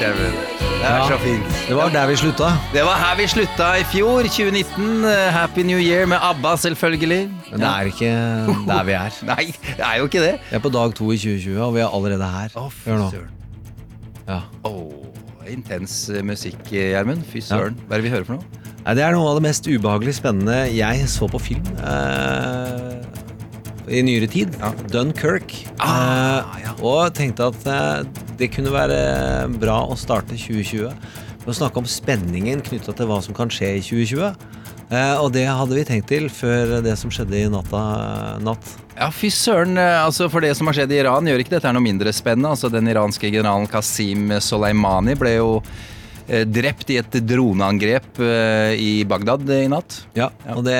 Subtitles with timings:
[0.00, 0.32] Even.
[0.80, 1.08] Det er Ja.
[1.08, 1.44] så fint.
[1.68, 2.48] Det var der vi slutta.
[2.72, 5.04] Det var her vi slutta i fjor, 2019.
[5.04, 7.30] Eh, Happy New Year med ABBA, selvfølgelig.
[7.50, 8.12] Men det er ikke
[8.66, 9.10] der vi er.
[9.32, 9.44] Nei,
[9.76, 10.32] det er jo ikke det.
[10.50, 12.48] Vi er på dag to i 2020, og vi er allerede her.
[12.56, 13.28] Å, fy søren.
[14.28, 14.40] Ja.
[14.64, 17.24] Åh, intens eh, musikk, eh, Gjermund.
[17.28, 17.76] Fy søren.
[17.86, 18.44] Hva er det vi hører for noe?
[18.86, 22.89] Nei, det er noe av det mest ubehagelig spennende jeg så på film eh,
[23.90, 24.54] i nyere tid.
[24.60, 24.70] Ja.
[24.92, 25.54] Dunkirk.
[25.82, 26.74] Ah, Eh, ja.
[26.86, 28.04] Og tenkte at eh,
[28.38, 30.88] det kunne være bra å starte 2020
[31.40, 34.30] med å snakke om spenningen knytta til hva som kan skje i 2020.
[34.90, 37.82] Eh, og det hadde vi tenkt til før det som skjedde i natta
[38.42, 38.72] natt.
[38.96, 39.78] Ja, fy søren.
[39.78, 42.50] Altså, for det som har skjedd i Iran, gjør ikke dette noe mindre spennende.
[42.52, 45.52] Altså, Den iranske generalen Qasim Soleimani ble jo
[46.46, 49.96] drept i et droneangrep eh, i Bagdad i natt.
[50.14, 50.76] Ja, og det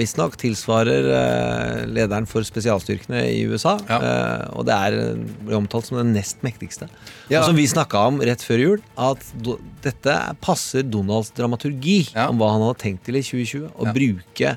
[0.00, 3.78] visstnok tilsvarer eh, lederen for spesialstyrkene i USA.
[3.88, 3.98] Ja.
[3.98, 4.98] Eh, og det er,
[5.46, 6.90] ble omtalt som den nest mektigste.
[7.32, 7.40] Ja.
[7.40, 9.24] Og som vi snakka om rett før jul, at
[9.84, 12.28] dette passer Donalds dramaturgi Ja.
[12.28, 13.70] om hva han hadde tenkt til i 2020.
[13.72, 14.56] Å bruke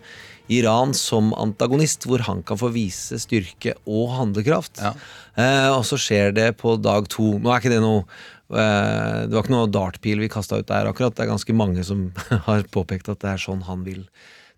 [0.53, 4.78] Iran som antagonist, hvor han kan få vise styrke og handlekraft.
[4.83, 4.91] Ja.
[5.36, 7.39] Eh, og så skjer det på dag to.
[7.41, 10.89] Nå er ikke det noe eh, Det var ikke noe dartpil vi kasta ut der
[10.89, 11.15] akkurat.
[11.17, 12.07] Det er ganske mange som
[12.47, 14.03] har påpekt at det er sånn han vil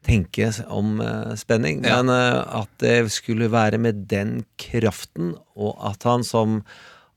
[0.08, 1.82] tenke om eh, spenning.
[1.86, 6.62] Men eh, at det skulle være med den kraften, og at han som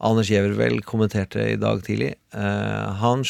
[0.00, 2.14] Anders Giæver vel kommenterte i dag tidlig.
[2.32, 3.20] Uh, han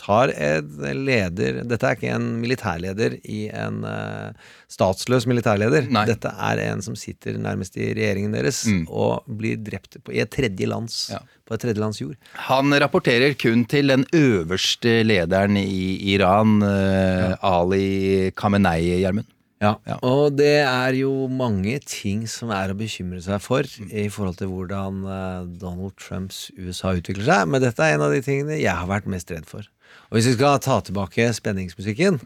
[0.00, 4.30] tar en leder Dette er ikke en militærleder i en uh,
[4.72, 5.90] statsløs militærleder.
[5.92, 6.06] Nei.
[6.08, 8.86] Dette er en som sitter nærmest i regjeringen deres Mm.
[8.88, 11.18] og blir drept på, i et tredje lands, Ja.
[11.46, 12.16] på et tredje lands jord.
[12.48, 19.26] Han rapporterer kun til den øverste lederen i Iran, eh, Ali Khamenei, Gjermund.
[19.62, 19.76] Ja.
[19.88, 19.96] Ja.
[20.04, 24.50] Og det er jo mange ting som er å bekymre seg for i forhold til
[24.52, 28.74] hvordan eh, Donald Trumps USA utvikler seg, men dette er en av de tingene jeg
[28.76, 29.64] har vært mest redd for.
[30.10, 32.18] Og hvis vi skal ta tilbake spenningsmusikken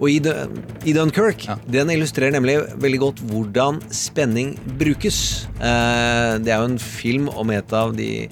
[0.00, 0.16] Og i,
[0.88, 1.54] i Dunkirk, Ja.
[1.70, 5.46] den illustrerer nemlig veldig godt hvordan spenning brukes.
[5.60, 8.26] Eh, det er jo en film om et av de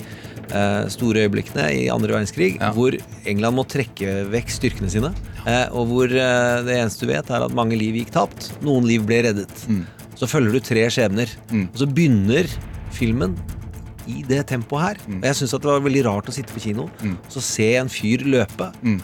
[0.93, 2.73] store øyeblikkene i andre verdenskrig, Ja.
[2.73, 2.93] hvor
[3.27, 5.13] England må trekke vekk styrkene sine.
[5.47, 8.53] Eh, og hvor eh, det eneste du vet, er at mange liv gikk tapt.
[8.63, 9.67] Noen liv ble reddet.
[10.15, 11.29] Så følger du tre skjebner.
[11.51, 11.69] Mm.
[11.73, 12.47] Og så begynner
[12.93, 13.37] filmen
[14.07, 14.97] i det tempoet her.
[15.19, 17.17] Og jeg syns det var veldig rart å sitte på kino Mm.
[17.29, 18.73] så se en fyr løpe.
[18.83, 19.01] Mm.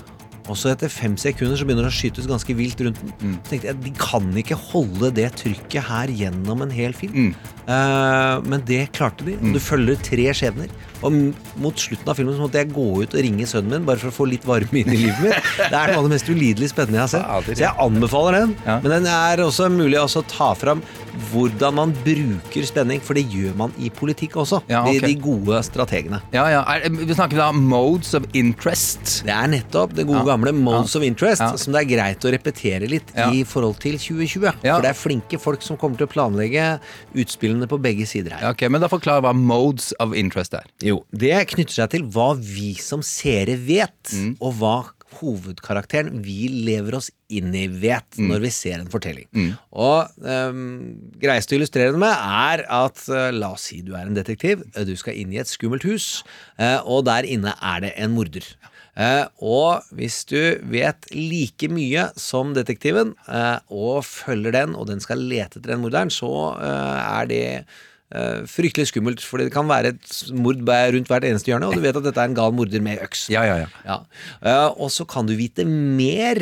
[0.48, 3.12] Og så etter fem sekunder så begynner det å skytes ganske vilt rundt den.
[3.20, 3.34] Mm.
[3.44, 7.12] Så tenkte jeg, De kan ikke holde det trykket her gjennom en hel film.
[7.12, 7.34] Mm.
[7.68, 9.34] Uh, men det klarte de.
[9.36, 9.52] Mm.
[9.52, 10.68] du følger tre skjebner.
[11.06, 11.18] Og
[11.62, 14.12] mot slutten av filmen så måtte jeg gå ut og ringe sønnen min bare for
[14.12, 15.50] å få litt varme inn i livet mitt.
[15.72, 17.12] Det er noe av det mest ulidelig spennende jeg har
[17.44, 17.52] sett.
[17.58, 18.54] Så jeg anbefaler den.
[18.66, 20.82] Men den er også mulig å ta fram
[21.32, 24.60] hvordan man bruker spenning, for det gjør man i politikk også.
[24.70, 25.00] Ja, okay.
[25.02, 26.20] de, de gode strategene.
[26.34, 26.62] Ja, ja.
[26.68, 29.20] Er, vi snakker da modes of interest.
[29.26, 32.88] Det er nettopp det gode gamle modes of interest som det er greit å repetere
[32.90, 34.62] litt i forhold til 2020.
[34.62, 34.76] Ja.
[34.76, 36.68] For det er flinke folk som kommer til å planlegge
[37.18, 38.46] utspillene på begge sider her.
[38.48, 40.68] Ja, ok, Men da forklar hva modes of interest er.
[40.88, 44.76] Jo, Det knytter seg til hva vi som seere vet, og hva
[45.18, 49.28] hovedkarakteren vi lever oss inn i vet når vi ser en fortelling.
[49.72, 54.06] Og um, greiest å illustrere det med er at uh, la oss si du er
[54.06, 56.22] en detektiv, eh, du skal inn i et skummelt hus,
[56.60, 58.46] uh, og der inne er det en morder.
[58.98, 60.40] Uh, og hvis du
[60.72, 63.14] vet like mye som detektiven,
[63.70, 67.44] og følger den, og den skal lete etter den morderen, så er det
[68.48, 71.98] fryktelig skummelt, fordi det kan være et mord rundt hvert eneste hjørne, og du vet
[71.98, 73.28] at dette er en gal morder med øks.
[73.32, 73.68] Ja, ja, ja.
[73.84, 74.00] Ja.
[74.40, 76.40] Eh, og så kan du vite mer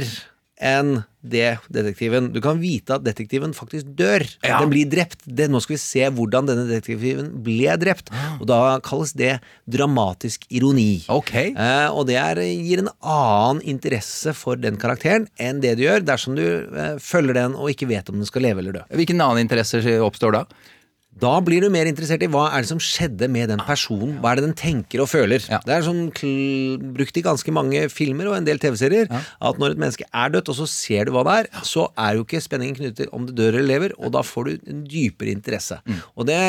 [0.56, 4.22] enn det detektiven Du kan vite at detektiven faktisk dør.
[4.46, 4.60] Ja.
[4.62, 5.18] Den blir drept.
[5.26, 8.12] Det, nå skal vi se hvordan denne detektiven ble drept.
[8.38, 9.34] Og da kalles det
[9.68, 11.02] dramatisk ironi.
[11.12, 11.50] Okay.
[11.50, 16.06] Eh, og det er, gir en annen interesse for den karakteren enn det du gjør
[16.06, 18.86] dersom du eh, følger den og ikke vet om den skal leve eller dø.
[19.02, 20.46] Hvilken annen interesse oppstår da?
[21.20, 24.18] Da blir du mer interessert i hva er det som skjedde med den personen.
[24.20, 25.44] Hva er det den tenker og føler.
[25.48, 25.62] Ja.
[25.64, 26.10] Det er sånn
[26.96, 30.50] brukt i ganske mange filmer og en del TV-serier at når et menneske er dødt,
[30.52, 33.24] og så ser du hva det er, så er jo ikke spenningen knyttet til om
[33.28, 35.80] det dør eller lever, og da får du en dypere interesse.
[35.86, 36.04] Mm.
[36.14, 36.40] Og det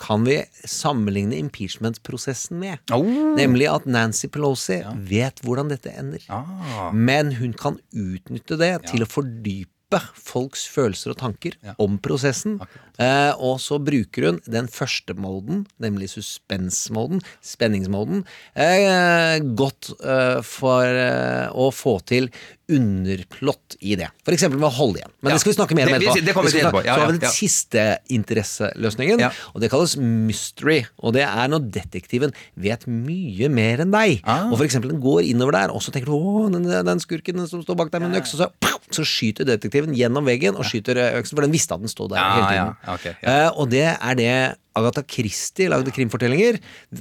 [0.00, 0.38] kan vi
[0.70, 2.94] sammenligne impeachment-prosessen med.
[2.94, 3.10] Oh.
[3.34, 4.80] Nemlig at Nancy Pelosi
[5.10, 6.22] vet hvordan dette ender.
[6.30, 6.90] Ah.
[6.94, 9.73] Men hun kan utnytte det til å fordype
[10.14, 12.58] folks følelser og tanker om prosessen.
[13.02, 18.22] Eh, og så bruker hun den første moden, nemlig suspensmoden, spenningsmoden,
[18.54, 22.30] eh, godt eh, for eh, å få til
[22.72, 24.08] underplott i det.
[24.24, 25.12] For eksempel ved å holde igjen.
[25.22, 25.34] Men Ja.
[25.34, 26.14] det skal vi snakke mer om etterpå.
[26.14, 26.84] det det etterpå.
[26.84, 27.32] Ja, så har vi den ja.
[27.34, 29.20] siste interesseløsningen,
[29.54, 30.84] og det kalles mystery.
[30.98, 34.20] Og det er når detektiven vet mye mer enn deg.
[34.24, 34.50] Ah.
[34.50, 37.48] Og eksempel den går innover der, og så tenker du å, den, den skurken den
[37.50, 40.56] som står bak der med en øks, og så, pow, så skyter detektiven gjennom veggen
[40.56, 42.76] og skyter eh, øksen, for den visste at den stod der Ja, hele tiden.
[42.86, 43.34] ja, ok, ja.
[43.46, 44.34] Eh, og det er det
[44.74, 46.58] Agatha Christie lagde krimfortellinger,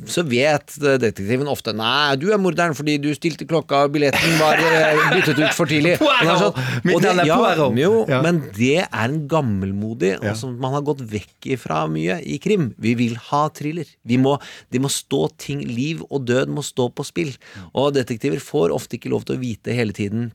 [0.10, 4.62] så vet detektiven ofte Nei, du er morderen fordi du stilte klokka, og billetten var
[4.62, 5.96] eh, byttet ut for tidlig.
[6.04, 7.40] Og det sånn- det- er ja,
[7.80, 7.94] Jo,
[8.26, 12.72] men det er en gammelmodig, og som man har gått vekk ifra mye i krim.
[12.78, 13.90] Vi vil ha thriller.
[14.06, 14.36] Vi må,
[14.74, 17.34] det må stå ting Liv og død må stå på spill.
[17.74, 20.32] Og detektiver får ofte ikke lov til å vite hele tiden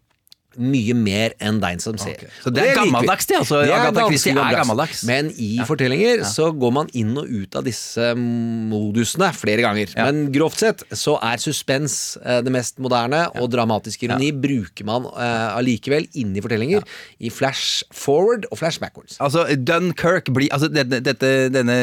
[0.58, 2.26] mye mer enn deg som ser.
[2.42, 2.90] Så det er liker vi.
[2.92, 3.62] gammeldags, det, altså.
[3.62, 5.04] Det er Agatha Christie er gammeldags.
[5.08, 9.92] Men i fortellinger så går man inn og ut av disse modusene flere ganger.
[9.96, 10.08] Ja.
[10.08, 15.06] Men grovt sett så er suspens eh, det mest moderne, og dramatisk ironi bruker man
[15.12, 16.84] eh, allikevel inn i fortellinger
[17.24, 19.18] i flash forward og flash backwards.
[19.24, 21.76] Altså, Dunkerque blir altså, denne, dette, denne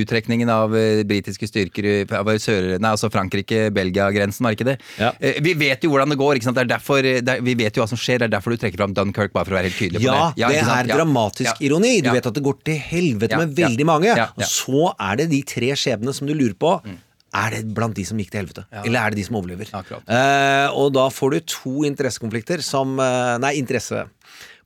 [0.00, 4.78] uttrekningen av eh, britiske styrker av sør, nei, altså Frankrike-Belgia-grensen, var ikke det?
[5.00, 5.12] Ja.
[5.20, 6.38] Eh, Vi vet jo hvordan det går.
[6.38, 6.58] ikke sant?
[6.58, 8.50] Det er derfor, eh, det er, vi vet jo hva som skjer, det er derfor
[8.54, 10.34] du trekker fram Dunkerque, bare for å være helt tydelig på Ja, det.
[10.36, 10.48] det Ja,
[10.82, 11.68] det er dramatisk Ja.
[11.68, 12.00] ironi.
[12.02, 12.12] Du Ja.
[12.14, 13.68] vet at det går til helvete Ja, med ja.
[13.68, 14.04] veldig mange.
[14.06, 14.28] Ja, ja.
[14.36, 16.82] Og så er det de tre skjebnene som du lurer på.
[16.84, 16.96] Mm.
[17.34, 19.66] Er det blant de som gikk til helvete, eller er det de som overlever?
[19.74, 23.56] Eh, og da får du to interessekonflikter som eh, Nei,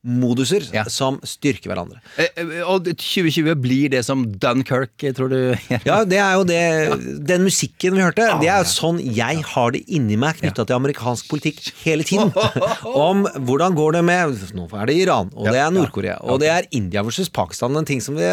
[0.05, 0.85] interessemoduser Ja.
[0.89, 2.01] som styrker hverandre.
[2.17, 5.57] Eh, eh, Og 2020 blir det som Dunkerque, tror du?
[5.85, 9.71] Ja, det er jo det Den musikken vi hørte, det er jo sånn jeg har
[9.73, 12.33] det inni meg knytta til amerikansk politikk hele tiden.
[12.85, 16.49] Om hvordan går det med Nå er det Iran, og det er Nord-Korea, og det
[16.49, 17.77] er India versus Pakistan.
[17.77, 18.27] En ting som vi,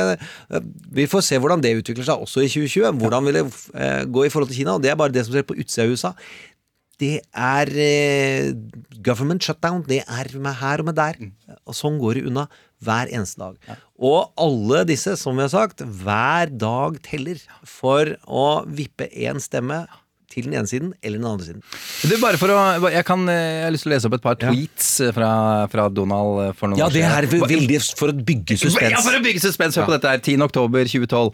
[0.92, 3.00] vi får se hvordan det utvikler seg også i 2020.
[3.02, 3.46] Hvordan vil det
[3.76, 4.76] eh, gå i forhold til Kina?
[4.76, 6.14] Og det er bare det som skjer på utsida av USA.
[7.02, 8.54] Det er eh,
[9.04, 9.84] government shutdown.
[9.88, 11.20] Det er med her og med der.
[11.66, 12.48] Og sånn går det unna
[12.86, 13.78] hver eneste dag.
[13.96, 19.86] Og alle disse, som vi har sagt, hver dag teller for å vippe én stemme
[20.36, 21.64] til den ene siden eller den andre siden.
[22.06, 22.60] Du, bare for å,
[22.92, 25.32] jeg, kan, eh, jeg har lyst til å lese opp et par tweets eh, fra,
[25.72, 27.08] fra Donald eh, for noen Ja, år siden.
[27.08, 28.58] Ja, det er veldig for å bygge
[28.92, 29.80] Ja, for å bygge suspens.
[29.80, 30.22] Hør på dette her.
[30.26, 30.44] 10.
[30.46, 31.34] oktober 2012.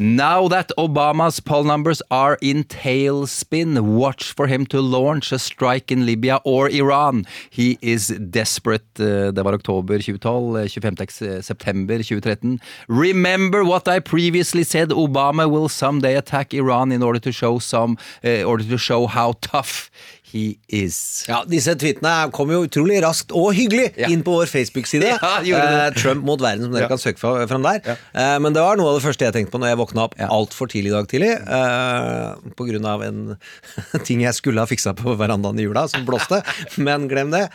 [0.00, 5.90] Now that Obamas poll numbers are in tailspin, watch for him to launch a strike
[5.92, 7.24] in Libya or Iran.
[7.50, 8.84] He is desperate.
[8.98, 10.56] Det var oktober 2012.
[10.58, 11.42] eh, 25.
[11.42, 12.58] september 2013.
[12.88, 14.90] Remember what I previously said.
[14.90, 17.96] Obama will someday attack Iran in order to show some,
[18.44, 19.88] order to show how tough
[20.28, 21.24] he is.
[21.28, 24.08] Ja, Disse tweetene kom jo utrolig raskt og hyggelig Ja.
[24.12, 25.14] inn på vår Facebook-side.
[25.48, 25.62] Ja.
[25.86, 26.88] Eh, Trump mot verden, som dere Ja.
[26.88, 27.80] kan søke fra- fram der.
[28.14, 30.14] Eh, men det var noe av det første jeg tenkte på når jeg våkna opp
[30.18, 30.28] Ja.
[30.28, 31.32] altfor tidlig i dag tidlig.
[31.48, 33.38] eh, på grunn av en
[34.04, 36.42] ting jeg skulle ha fiksa på verandaen i jula, som blåste.
[36.78, 37.48] men glem det.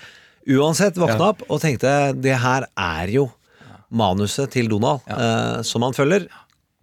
[0.50, 3.30] Uansett våkna opp og tenkte det her er jo
[3.94, 6.26] manuset til Donald, eh, som han følger.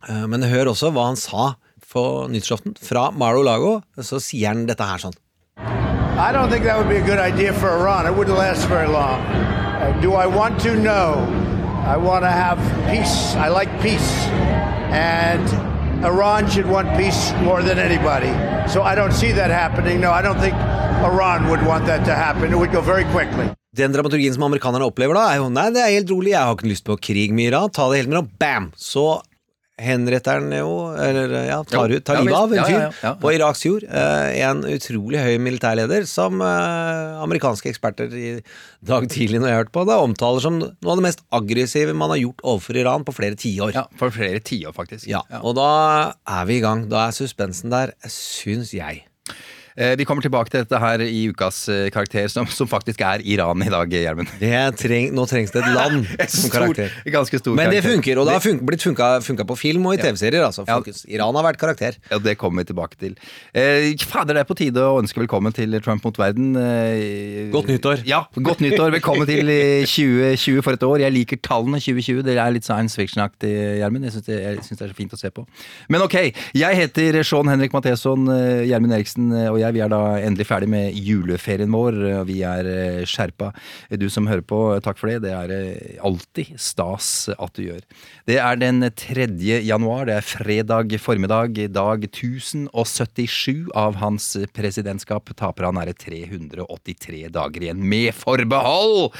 [0.09, 1.57] Eh, men hør også hva han sa
[1.93, 2.77] på nyttårsaften.
[2.81, 5.17] Fra Mar-o-Lago så sier han dette her sånn.
[6.21, 8.07] I don't think that would be a good idea for Iran.
[8.07, 9.21] It wouldn't last very long.
[9.25, 10.77] Uh, do I want to?
[10.77, 11.25] No.
[11.87, 12.59] I want to have
[12.91, 13.35] peace.
[13.37, 14.11] I like peace.
[14.93, 15.49] And
[16.05, 18.33] Iran should want peace more than anybody.
[18.69, 20.01] So I don't see that happening.
[20.01, 20.55] No, I don't think
[21.03, 22.53] Iran would want that to happen.
[22.53, 23.49] It would go very quickly.
[23.77, 26.57] Den dramaturgien som amerikanerne opplever da, er jo nei, det er helt rolig, jeg har
[26.57, 28.73] ikke lyst på krig med Iran, ta det helt med ro, bam!
[28.75, 29.05] Så
[29.81, 33.87] henretter han jo, eller ja, tar, ut, tar livet av en fyr på Iraks jord.
[33.89, 38.33] Eh, en utrolig høy militærleder som eh, amerikanske eksperter i
[38.87, 42.15] dag tidlig når jeg hørte på det, omtaler som noe av det mest aggressive man
[42.15, 43.75] har gjort overfor Iran på flere tiår.
[43.77, 45.09] Ja, for flere tiår, faktisk.
[45.11, 45.71] Ja, og da
[46.29, 46.87] er vi i gang.
[46.93, 49.05] Da er suspensen der, syns jeg.
[49.81, 53.23] Eh, Vi kommer tilbake til dette her i ukas eh, karakter, som, som faktisk er
[53.25, 54.29] Iran i dag, Gjermund.
[54.77, 56.93] Treng, nå trengs det et land som karakter.
[57.09, 57.95] ganske stor Men det karakter.
[57.97, 60.45] funker, og det har fun blitt funka, funka på film og i TV-serier.
[60.45, 60.67] Altså.
[61.09, 61.97] Iran har vært karakter.
[62.11, 63.15] Ja, Det kommer vi tilbake til.
[63.57, 66.53] Eh, fader, det er på tide å ønske velkommen til Trump mot verden.
[66.61, 68.05] Eh, Godt nyttår.
[68.09, 68.93] Ja, godt nyttår.
[68.99, 71.07] Velkommen til eh, 2020 for et år.
[71.07, 72.21] Jeg liker tallene 2020.
[72.29, 74.05] Det er litt science fiction-aktig, Gjermund.
[74.11, 75.47] Jeg syns det, det er så fint å se på.
[75.89, 76.19] Men ok,
[76.61, 79.70] jeg heter Sean Henrik Matheson, eh, Gjermund Eriksen eh, og jeg.
[79.75, 81.99] Vi er da endelig ferdig med juleferien vår.
[82.21, 83.51] og Vi er eh, skjerpa.
[84.01, 85.21] Du som hører på, takk for det.
[85.27, 87.83] Det er eh, alltid stas at du gjør.
[88.29, 89.29] Det er den 3.
[89.67, 90.07] januar.
[90.09, 91.61] Det er fredag formiddag.
[91.75, 95.33] Dag 1077 av hans presidentskap.
[95.39, 99.11] Taper han nære 383 dager igjen, med forbehold!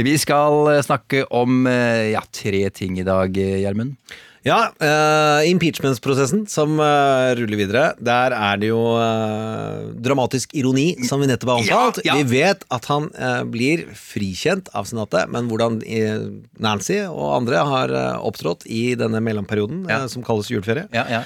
[0.00, 3.96] Vi skal snakke om eh, ja, tre ting i dag, Gjermund.
[4.46, 7.82] Ja, uh, impeachment-prosessen som uh, ruller videre.
[8.00, 12.00] Der er det jo uh, dramatisk ironi, som vi nettopp har omtalt.
[12.06, 12.22] Ja, ja.
[12.22, 16.24] Vi vet at han eh, blir frikjent av senatet, men hvordan eh,
[16.64, 20.00] Nancy og andre har eh, opptrådt i denne mellomperioden Ja.
[20.04, 20.86] eh, som kalles juleferie.
[20.96, 21.20] Ja, ja.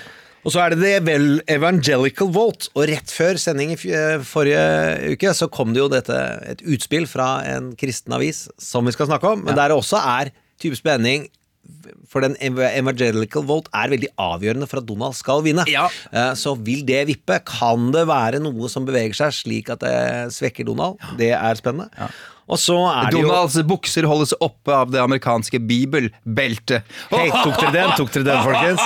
[0.44, 2.66] Og så er det The Evangelical Vote.
[2.76, 6.18] Og rett før sending i eh, forrige uke så kom det jo dette
[6.50, 10.02] et utspill fra en kristen avis som vi skal snakke om, men der det også
[10.02, 11.30] er type spenning.
[12.09, 15.64] For den evangelical vote er veldig avgjørende for at Donald skal vinne.
[15.71, 15.87] Ja.
[16.12, 17.40] Eh, Så vil det vippe?
[17.49, 19.97] Kan det være noe som beveger seg slik at det
[20.37, 21.00] svekker Donald?
[21.21, 21.90] Det er spennende.
[22.44, 26.85] Og så er det jo Donalds bukser holdes oppe av det amerikanske bibelbeltet.
[27.09, 27.92] Hei, tok dere den?
[27.97, 28.83] Tok dere den, folkens?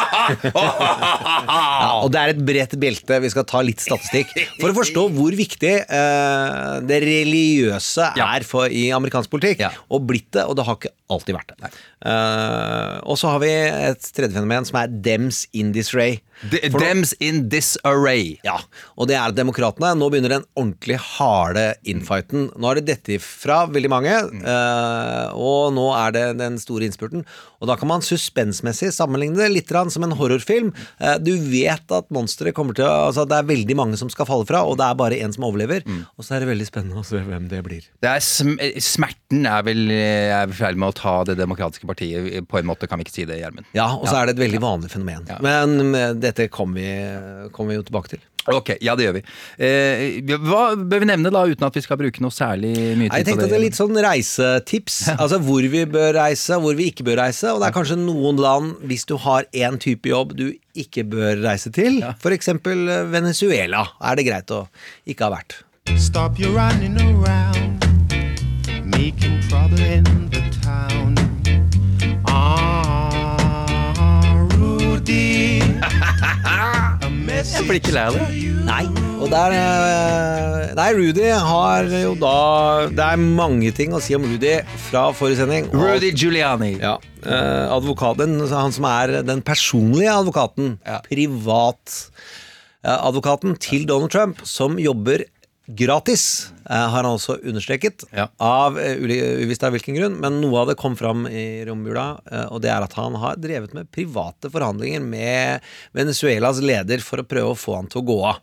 [0.62, 3.18] ja, og det er et bredt belte.
[3.24, 4.30] Vi skal ta litt statistikk.
[4.60, 9.64] For å forstå hvor viktig eh, det religiøse er for, i amerikansk politikk.
[9.66, 9.72] Ja.
[9.90, 11.72] Og blitt det, og det har ikke alltid vært det.
[11.98, 16.20] Eh, og så har vi et tredje fenomen som er dems in disarray.
[16.52, 18.36] De- Dems in disarray.
[18.46, 18.60] Ja,
[18.94, 22.46] og det er at demokratene Nå begynner den ordentlig harde infighten.
[22.54, 24.14] Nå har det dette fra veldig mange,
[24.44, 27.24] uh, og nå er det den store innspurten.
[27.58, 30.70] Og da kan man suspensmessig sammenligne det litt som en horrorfilm.
[31.02, 34.26] Uh, du vet at monsteret kommer til å Altså, det er veldig mange som skal
[34.28, 35.80] falle fra, og det er bare én som overlever.
[36.18, 37.86] Og så er det veldig spennende å se hvem det blir.
[38.04, 42.40] Det er sm smerten er vel er i ferd med å ta det demokratiske partiet.
[42.48, 43.68] På en måte kan vi ikke si det, Gjermund.
[43.76, 45.28] Ja, og så er det et veldig vanlig fenomen.
[45.30, 45.38] Ja.
[45.44, 48.26] Men eh, dette kommer vi, kom vi jo tilbake til.
[48.48, 49.22] Ok, ja det gjør vi.
[49.60, 53.18] Eh, hva bør vi nevne da, uten at vi skal bruke noe særlig mye tid
[53.20, 54.98] Jeg tenkte at det er litt sånn reisetips.
[55.18, 57.52] Altså hvor vi bør reise, hvor vi ikke bør reise.
[57.52, 60.46] Og det er kanskje noen land, hvis du har én type jobb du
[60.78, 64.64] ikke bør reise til, for eksempel eh, Venezuela, er det greit å
[65.08, 65.60] ikke ha vært.
[65.98, 67.84] Stop your running around,
[68.84, 71.07] making trouble in the town.
[74.58, 75.62] Rudy.
[76.48, 76.50] A
[77.64, 78.22] blir ikke lei av det.
[78.68, 78.84] Nei,
[79.18, 82.32] og der eh, Nei, Rudy har jo da
[82.92, 84.56] Det er mange ting å si om Rudy
[84.90, 85.64] fra forrige sending.
[85.72, 86.72] og- Rudy Giuliani.
[86.82, 86.94] Ja,
[87.24, 91.00] eh, advokaten, han som er den personlige advokaten, Ja.
[91.08, 95.24] privatadvokaten til Donald Trump, som jobber
[95.68, 98.28] gratis, eh, har han også understreket, Ja.
[98.40, 102.46] av eh, uvisst av hvilken grunn, men noe av det kom fram i romjula, eh,
[102.48, 105.60] og det er at han har drevet med private forhandlinger med
[105.92, 108.40] Venezuelas leder for å prøve å få han til å gå av.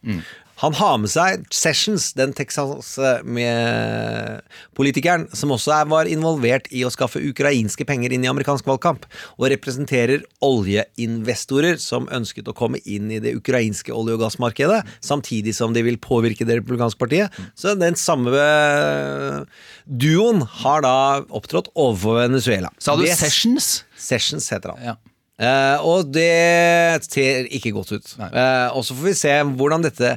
[0.61, 7.19] Han har med seg Sessions, den Texas-politikeren, som også er, var involvert i å skaffe
[7.19, 13.19] ukrainske penger inn i amerikansk valgkamp, og representerer oljeinvestorer som ønsket å komme inn i
[13.23, 17.29] det ukrainske olje- og gassmarkedet, samtidig som de vil påvirke det republikanske partiet.
[17.59, 19.39] Så den samme eh,
[19.85, 20.95] duoen har da
[21.35, 22.69] opptrådt overfor Venezuela.
[22.79, 23.83] Sa du Det- Sessions?
[23.97, 24.83] Sessions heter han.
[24.93, 24.95] Ja.
[25.39, 28.13] Eh, og det ser ikke godt ut.
[28.23, 30.13] Eh, og så får vi se hvordan dette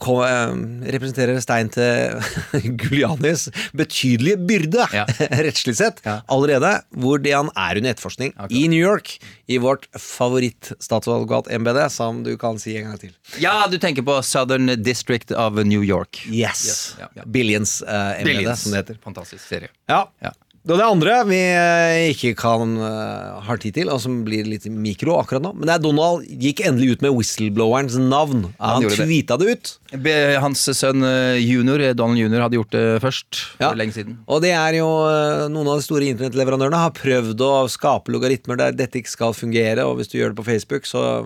[0.00, 0.52] kom, eh,
[0.94, 2.14] representerer stein til
[2.80, 5.02] Gulianis betydelige byrde, Ja.
[5.44, 6.20] rettslig sett, Ja.
[6.32, 8.54] allerede, hvor det han er under etterforskning Akkurat.
[8.56, 9.18] i New York,
[9.50, 13.12] i vårt favorittstatsadvokatembete, som du kan si en gang til.
[13.42, 16.22] Ja, du tenker på Southern District of New York.
[16.30, 16.64] Yes.
[16.64, 17.24] Yes, ja.
[17.26, 18.62] Billions-MBD, Billions.
[18.62, 18.98] som det heter.
[19.04, 19.68] Fantastisk serie.
[19.90, 20.06] Ja.
[20.24, 20.32] Ja.
[20.68, 24.66] Og det andre vi eh, ikke kan uh, har tid til, og som blir litt
[24.68, 28.42] mikro akkurat nå, men det er Donald gikk endelig ut med whistleblowerens navn.
[28.60, 28.98] Han, han det.
[28.98, 29.70] tweeta det ut.
[30.04, 33.40] Be- Hans sønn eh, junior, Donald junior, hadde gjort det først.
[33.56, 33.70] Ja.
[33.70, 34.18] For lenge siden.
[34.28, 34.90] Og det er jo
[35.50, 39.86] Noen av de store internettleverandørene har prøvd å skape logaritmer der dette ikke skal fungere,
[39.88, 41.24] og hvis du gjør det på Facebook, så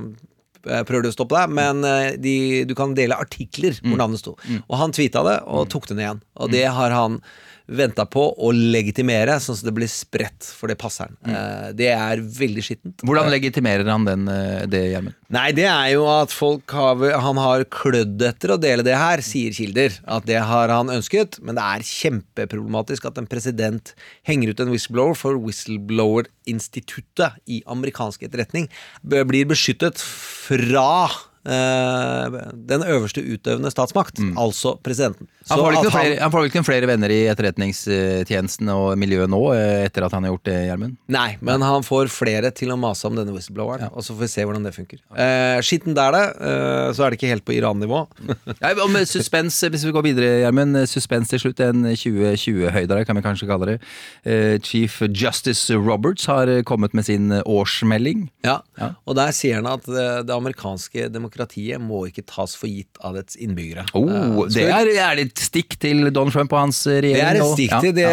[0.63, 1.83] prøver du å stoppe deg, men
[2.23, 4.33] de, du kan dele artikler hvor navnet sto.
[4.65, 6.23] Og han tweeta det, og tok det ned igjen.
[6.41, 7.19] Og det har han
[7.65, 11.17] venta på å legitimere, sånn at det blir spredt, for det passer han.
[11.25, 13.05] Eh, det er veldig skittent.
[13.07, 15.17] Hvordan legitimerer han den, uh, det, Gjermund?
[15.33, 19.19] Nei, det er jo at folk har, han har klødd etter å dele det her,
[19.25, 19.97] sier kilder.
[20.05, 23.95] At det har han ønsket, men det er kjempeproblematisk at en president
[24.29, 28.69] henger ut en whistleblower, for whistleblower-instituttet i amerikansk etterretning
[29.03, 35.27] blir beskyttet fra eh, den øverste utøvende statsmakt, altså presidenten.
[35.29, 35.35] Mm.
[35.51, 40.15] Han får, vel ikke noen flere, venner i etterretningstjenesten og miljøet nå, eh, etter at
[40.17, 40.95] han har gjort det, Gjermund?
[41.13, 44.31] Nei, men han får flere til å mase om denne whistlebloweren, og så får vi
[44.33, 45.03] se hvordan det funker.
[45.13, 46.25] Eh, skitten der, det.
[46.49, 48.05] Eh, så er det ikke helt på Iran-nivå.
[48.65, 50.79] Ja, om suspens, hvis vi går videre, Gjermund.
[50.89, 51.61] Suspens til slutt.
[51.65, 53.77] En 2020-høydere, kan vi kanskje kalle det.
[54.25, 58.29] Eh, Chief Justice Roberts har eh, kommet med sin årsmelding.
[58.47, 58.89] Ja, Ja.
[59.07, 61.34] og der sier han at det, det amerikanske demokratiet
[61.83, 63.87] må ikke tas for gitt av dets innbyggere.
[63.95, 67.21] Oh, Eh, det er, er det et stikk til Donald Trump og hans eh, regjering?
[67.21, 68.09] det er et stikk til det,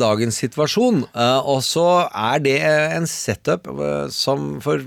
[0.00, 1.02] dagens situasjon.
[1.12, 4.82] Eh, og så er det en setup eh, som For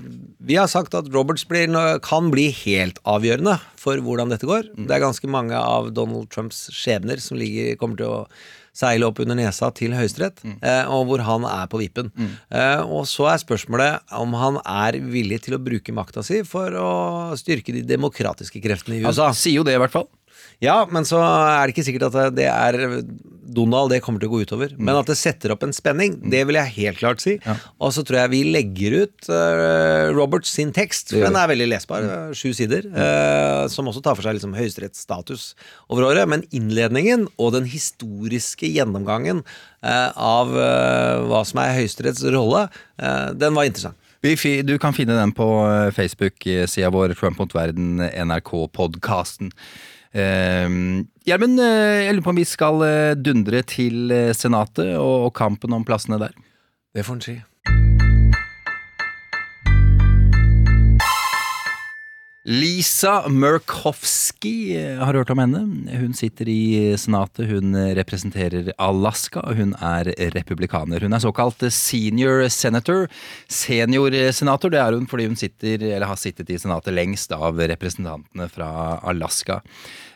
[0.48, 1.72] vi har sagt at Roberts blir,
[2.06, 4.72] kan bli helt avgjørende for hvordan dette går.
[4.76, 4.86] Mm.
[4.88, 8.22] Det er ganske mange av Donald Trumps skjebner som ligger, kommer til å
[8.78, 10.58] seile opp under nesa til Høyesterett, Mm.
[10.62, 12.12] eh, og hvor han er på vippen.
[12.52, 16.70] Eh, og så er spørsmålet om han er villig til å bruke makta si for
[16.78, 16.92] å
[17.40, 19.32] styrke de demokratiske kreftene i USA.
[19.32, 20.08] Han sier jo det, i hvert fall.
[20.64, 23.02] Ja, men så er det ikke sikkert at det er
[23.58, 24.74] Donald det kommer til å gå utover.
[24.76, 24.82] Mm.
[24.90, 27.38] Men at det setter opp en spenning, det vil jeg helt klart si.
[27.80, 31.70] Og så tror jeg vi legger ut uh, Roberts sin tekst, for den er veldig
[31.72, 32.04] lesbar.
[32.04, 32.90] eh, Sju sider.
[32.92, 35.54] eh, som også tar for seg liksom høyesterettsstatus
[35.94, 36.28] over året.
[36.30, 39.44] Men innledningen og den historiske gjennomgangen
[39.86, 42.68] eh, av eh, hva som er Høyesteretts rolle,
[43.00, 43.96] eh, den var interessant.
[44.68, 49.54] Du kan finne den på eh, Facebook-sida vår, Trump mot verden, NRK-podkasten.
[50.18, 55.76] Gjermund, eh, jeg lurer på om vi skal eh, dundre til eh, Senatet og kampen
[55.76, 56.36] om plassene der.
[56.96, 57.36] Det får en si.
[62.48, 65.60] Lisa Murkowski, eh, har du hørt om henne?
[66.00, 71.04] Hun sitter i Senatet, hun representerer Alaska, og hun er republikaner.
[71.04, 73.10] Hun er såkalt senior senator.
[73.52, 78.48] Seniorsenator, det er hun fordi hun sitter, eller har sittet i Senatet lengst av representantene
[78.50, 78.72] fra
[79.04, 79.60] Alaska.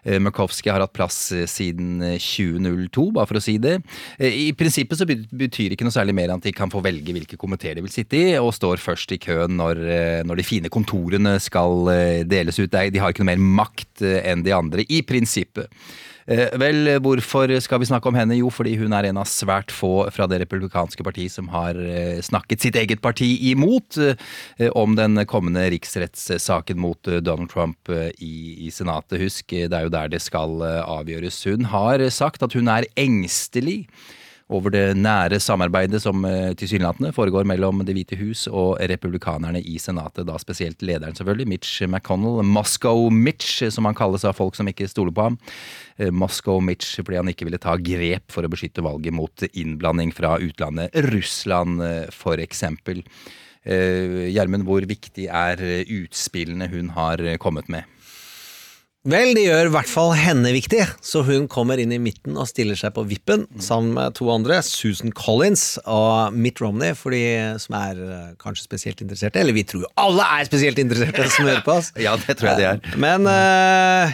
[0.03, 3.75] Eh, Murkowski har hatt plass eh, siden eh, 2002, bare for å si det.
[4.17, 7.37] I prinsippet så bet- betyr ikke noe særlig mer at de kan få velge hvilke
[7.37, 9.83] komiteer de vil sitte i, og står først i køen når,
[10.25, 11.91] når de fine kontorene skal
[12.29, 12.71] deles ut.
[12.71, 15.71] De har ikke noe mer makt eh, enn de andre, i prinsippet.
[16.29, 18.37] Eh, Vel, hvorfor skal vi snakke om henne?
[18.37, 22.21] Jo, fordi hun er en av svært få fra det republikanske parti som har eh,
[22.23, 23.99] snakket sitt eget parti imot
[24.77, 29.19] om den kommende riksrettssaken mot Donald Trump i, i Senatet.
[29.21, 31.43] Husk, det er jo der det skal avgjøres.
[31.49, 33.85] Hun har sagt at hun er engstelig
[34.51, 39.77] over det nære samarbeidet som eh, tilsynelatende foregår mellom Det hvite hus og republikanerne i
[39.81, 42.43] Senatet, da spesielt lederen selvfølgelig, Mitch McConnell.
[42.43, 45.39] Moscow Mitch, som han kalles av folk som ikke stoler på ham.
[45.97, 50.11] Eh, Moscow Mitch fordi han ikke ville ta grep for å beskytte valget mot innblanding
[50.15, 50.91] fra utlandet.
[51.11, 52.63] Russland, f.eks.
[52.67, 57.87] Eh, Gjermund, hvor viktig er utspillene hun har kommet med?
[59.01, 62.45] Vel, det gjør i hvert fall henne viktig, så hun kommer inn i midten og
[62.45, 67.23] stiller seg på vippen sammen med to andre, Susan Collins og Mitt Romney, for de
[67.63, 69.41] som er eh, kanskje spesielt interesserte.
[69.41, 71.89] Eller vi tror jo alle er spesielt interesserte som hører på oss.
[72.05, 72.95] Ja, det tror jeg de er.
[73.01, 74.13] Men eh,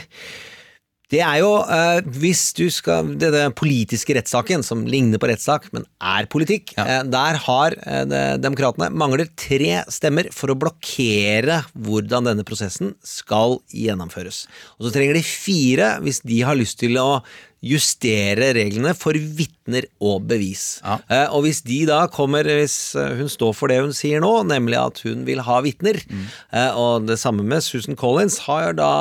[1.09, 5.85] det er jo, eh, hvis du skal Denne politiske rettssaken, som ligner på rettssak, men
[6.03, 12.27] er politikk, eh, der har eh, de- demokratene mangler tre stemmer for å blokkere hvordan
[12.27, 14.47] denne prosessen skal gjennomføres.
[14.79, 17.21] Og så trenger de fire hvis de har lyst til å
[17.65, 20.79] justere reglene for vitner og bevis.
[20.83, 20.97] Ja.
[21.09, 24.31] Eh, og hvis de da kommer, hvis eh, hun står for det hun sier nå,
[24.47, 28.91] nemlig at hun vil ha vitner, eh, og det samme med Susan Collins, har da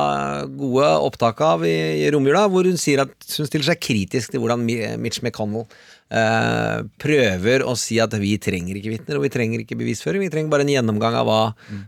[0.49, 4.43] gode opptak av i, i romjula, hvor hun sier at hun stiller seg kritisk til
[4.43, 5.69] hvordan Mitch McConnell
[6.09, 10.33] eh, prøver å si at vi trenger ikke vitner, og vi trenger ikke bevisføring, vi
[10.33, 11.41] trenger bare en gjennomgang av hva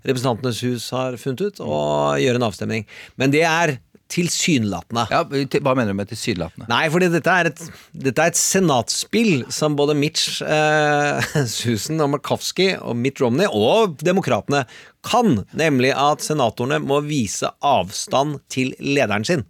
[0.05, 2.89] Representantenes hus har funnet ut, og gjøre en avstemning.
[3.21, 3.79] Men det er
[4.13, 5.07] tilsynelatende.
[5.13, 6.69] Ja, Hva mener du med tilsynelatende?
[6.71, 12.15] Nei, fordi dette er et, dette er et senatspill som både Mitch, eh, Susan og
[12.17, 14.65] Markowski og Mitt Romney og demokratene
[15.09, 19.45] kan, nemlig at senatorene må vise avstand til lederen sin.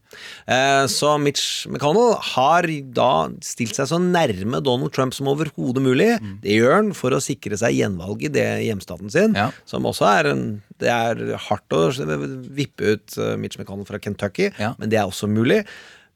[0.47, 3.09] Eh, så Mitch McConnell har da
[3.43, 6.11] stilt seg så nærme Donald Trump som overhodet mulig.
[6.45, 9.49] Det gjør han for å sikre seg gjenvalg i det hjemstaten sin, Ja.
[9.67, 10.45] som også er en
[10.79, 11.85] Det er hardt å
[12.55, 14.75] vippe ut eh, Mitch McConnell fra Kentucky, Ja.
[14.79, 15.65] men det er også mulig.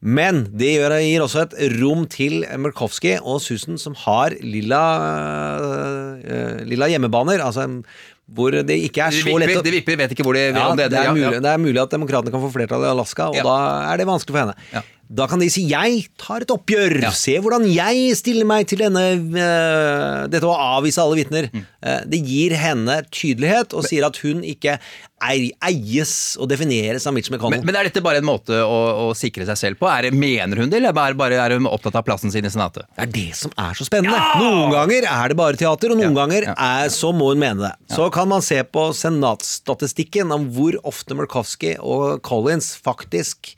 [0.02, 4.80] Men det gir også et rom til Murkowski og Susan, som har lilla,
[6.26, 7.38] øh, lilla hjemmebaner.
[7.44, 7.68] Altså
[8.32, 10.86] hvor det ikke er så lett å de vipper vet ikke hvor de ja, det,
[10.96, 13.42] er mulig, det er mulig at demokratene kan få flertall i Alaska, og Ja.
[13.44, 13.56] da
[13.92, 14.54] er det vanskelig for henne.
[14.72, 14.82] Ja.
[15.12, 17.10] Da kan de si 'jeg tar et oppgjør', Ja.
[17.12, 21.50] se hvordan jeg stiller meg til denne uh, dette å avvise alle vitner.
[21.52, 21.66] Mm.
[21.84, 24.78] Uh, det gir henne tydelighet, og sier at hun ikke
[25.22, 27.60] ei- eies og defineres av Mitch McConnell.
[27.60, 29.86] Men, men er dette bare en måte å, å sikre seg selv på?
[29.92, 32.48] Er det, mener hun det, eller er, bare, er hun opptatt av plassen sin i
[32.54, 32.88] Senatet?
[32.96, 34.16] Det er det som er så spennende.
[34.40, 36.56] Noen ganger er det bare teater, og noen Ja, ganger ja.
[36.56, 37.74] er, så må hun mene det.
[37.94, 43.52] Så kan man se på senatsstatistikken om hvor ofte Murkowski og Collins faktisk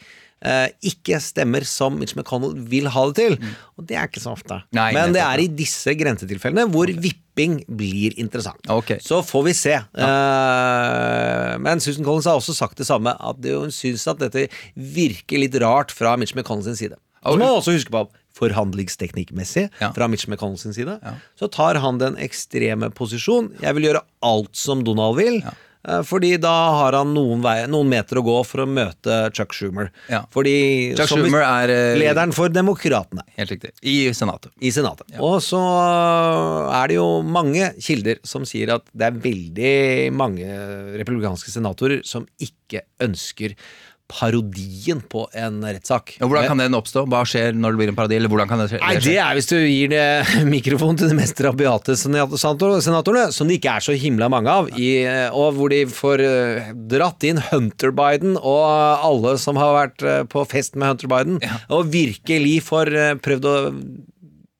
[0.85, 3.37] ikke stemmer som Mitch McConnell vil ha det til.
[3.79, 4.59] Og det er ikke så ofte.
[4.61, 4.77] Mm.
[4.77, 8.61] Nei, Men det er i disse grensetilfellene hvor vipping blir interessant.
[8.71, 8.99] Okay.
[9.03, 9.79] Så får vi se.
[9.79, 15.41] Eh, men Susan Collins har også sagt det samme, at hun syns at dette virker
[15.43, 16.99] litt rart fra Mitch McConnell sin side.
[17.25, 18.05] Og så må man også huske på
[18.35, 19.93] forhandlingsteknikkmessig Ja.
[19.95, 20.99] fra Mitch McConnell sin side,
[21.39, 23.53] så tar han den ekstreme posisjon.
[23.63, 25.39] Jeg vil gjøre alt som Donald vil.
[25.39, 25.51] eh,
[26.09, 29.91] Fordi da har han noen, vei, noen meter å gå for å møte Chuck Schumer.
[30.09, 30.23] Ja.
[30.33, 30.57] Fordi
[30.97, 33.75] Chuck Schumer er eh, lederen for Demokratene Helt riktig.
[33.85, 34.53] I Senatet.
[34.65, 35.07] i Senatet.
[35.21, 39.75] Og så er det jo mange kilder som sier at det er veldig
[40.17, 40.49] mange
[40.99, 43.57] republikanske senatorer som ikke ønsker
[44.11, 46.15] parodien på en rettssak.
[46.21, 47.05] Hvordan kan den oppstå?
[47.11, 48.17] Hva skjer når det blir en parodi?
[48.19, 48.81] Eller hvordan kan det skje?
[48.83, 50.05] Nei, det er hvis du gir det
[50.55, 54.71] mikrofon til de mest rabiate senator- senatorene, som det ikke er så himla mange av,
[54.77, 54.91] i,
[55.33, 58.65] og hvor de får eh, dratt inn Hunter Biden og
[59.09, 61.41] alle som har vært eh, på fest med Hunter Biden,
[61.73, 63.57] og virkelig får eh, prøvd å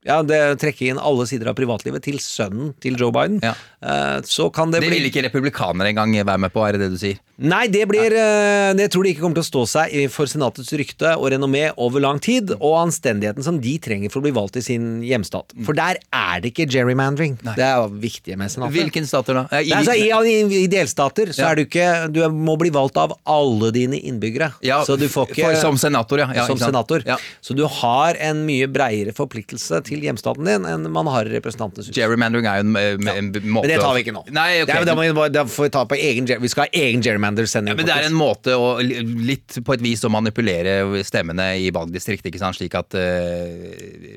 [0.05, 3.39] ja, det trekker inn alle sider av privatlivet til sønnen til Joe Biden.
[3.41, 3.55] Ja.
[3.81, 6.83] Eh, Så kan det, Det bli vil ikke republikanere engang være med på, er det
[6.85, 7.17] det du sier?
[7.43, 10.71] Nei, det blir eh, Det tror de ikke kommer til å stå seg for Senatets
[10.79, 14.59] rykte og renommé over lang tid, og anstendigheten som de trenger for å bli valgt
[14.61, 15.55] i sin hjemstat.
[15.57, 15.65] Mm.
[15.67, 17.37] For der er det ikke gerrymandering.
[17.45, 18.77] Det er jo viktig med Senatet.
[18.77, 19.45] Hvilken stater da?
[19.51, 21.51] I, Nei, altså, i, i, I delstater så Ja.
[21.51, 24.53] er du ikke Du må bli valgt av alle dine innbyggere.
[24.65, 26.31] Ja, så du får ikke for, som senator, ja.
[26.37, 27.03] ja som senator.
[27.45, 31.91] Så du har en mye breiere forpliktelse til hjemstaten din enn man har i Representantenes
[31.91, 31.97] hus.
[31.97, 34.25] Gerrymandering er jo en, en, en måte Men det tar vi ikke nå.
[34.35, 34.85] Nei, okay.
[34.85, 37.73] det, det, må det får vi ta på egen, vi skal ha egen gerrymander-sending.
[37.73, 41.71] Ja, men det er en måte å litt på et vis å manipulere stemmene i
[41.75, 42.59] valgdistriktet, ikke sant?
[42.59, 43.01] Slik at uh...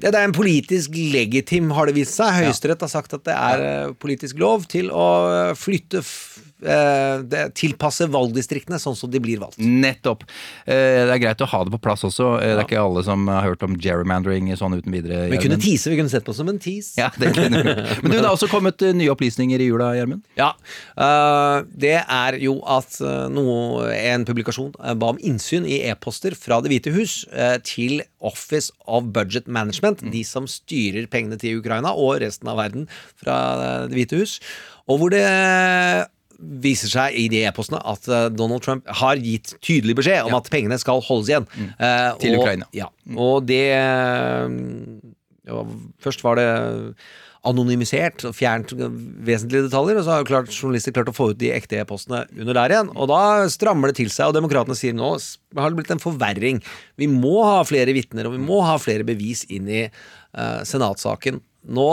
[0.02, 2.44] Det, det er en politisk legitim, har det vist seg.
[2.44, 5.08] Høyesterett har sagt at det er eh, politisk lov til å
[5.58, 6.04] flytte
[6.64, 9.58] eh, det, Tilpasse valgdistriktene sånn som de blir valgt.
[9.60, 10.24] Nettopp.
[10.66, 12.38] Eh, Det er greit å ha det på plass også.
[12.42, 15.30] Eh, Det er ikke alle som har hørt om gerrymandering sånn uten videre.
[15.32, 16.96] Vi kunne tease, vi kunne sett på som en tease.
[16.98, 17.76] Ja, det kunne vi.
[18.02, 20.24] Men du, det har også kommet eh, nye opplysninger i jula, Gjermund.
[20.38, 20.54] Ja,
[21.78, 23.00] Det er jo at
[23.32, 27.20] noe, en publikasjon ba om innsyn i e-poster fra Det hvite hus
[27.68, 32.88] til Office of Budget Management, de som styrer pengene til Ukraina og resten av verden
[33.20, 33.38] fra
[33.88, 34.38] Det hvite hus,
[34.88, 35.24] og hvor det
[36.38, 40.50] viser seg i de e-postene at øh, Donald Trump har gitt tydelig beskjed om at
[40.54, 41.48] pengene skal holdes igjen.
[41.78, 42.68] Eh, Til og, Ukraina.
[42.78, 44.60] Ja, og det øh,
[45.48, 45.64] ja,
[46.04, 46.50] Først var det
[47.48, 51.40] anonymisert og fjernt vesentlige detaljer, og så har jo klart, journalister klart å få ut
[51.40, 52.92] de ekte e-postene under der igjen.
[52.98, 53.22] Og da
[53.52, 56.60] strammer det til seg, og demokratene sier nå har det blitt en forverring.
[57.00, 61.40] Vi må ha flere vitner, og vi må ha flere bevis inn i uh, senatsaken.
[61.78, 61.88] Nå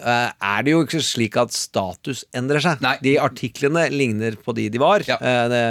[0.00, 2.82] eh, er det jo ikke slik at status endrer seg.
[2.84, 2.96] Nei.
[3.04, 5.04] De artiklene ligner på de de var.
[5.08, 5.18] Ja.
[5.22, 5.62] Uh, det,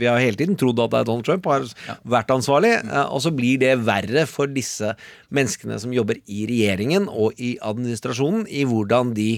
[0.00, 1.66] vi har hele tiden trodd at Donald Trump har
[2.08, 4.94] vært ansvarlig, uh, og så blir det verre for disse
[5.32, 9.30] menneskene som jobber i regjeringen og i administrasjonen, i hvordan de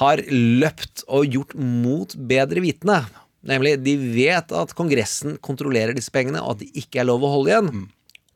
[0.00, 3.02] har løpt og gjort mot bedre vitende.
[3.46, 7.32] Nemlig, de vet at Kongressen kontrollerer disse pengene, og at det ikke er lov å
[7.38, 7.88] holde igjen.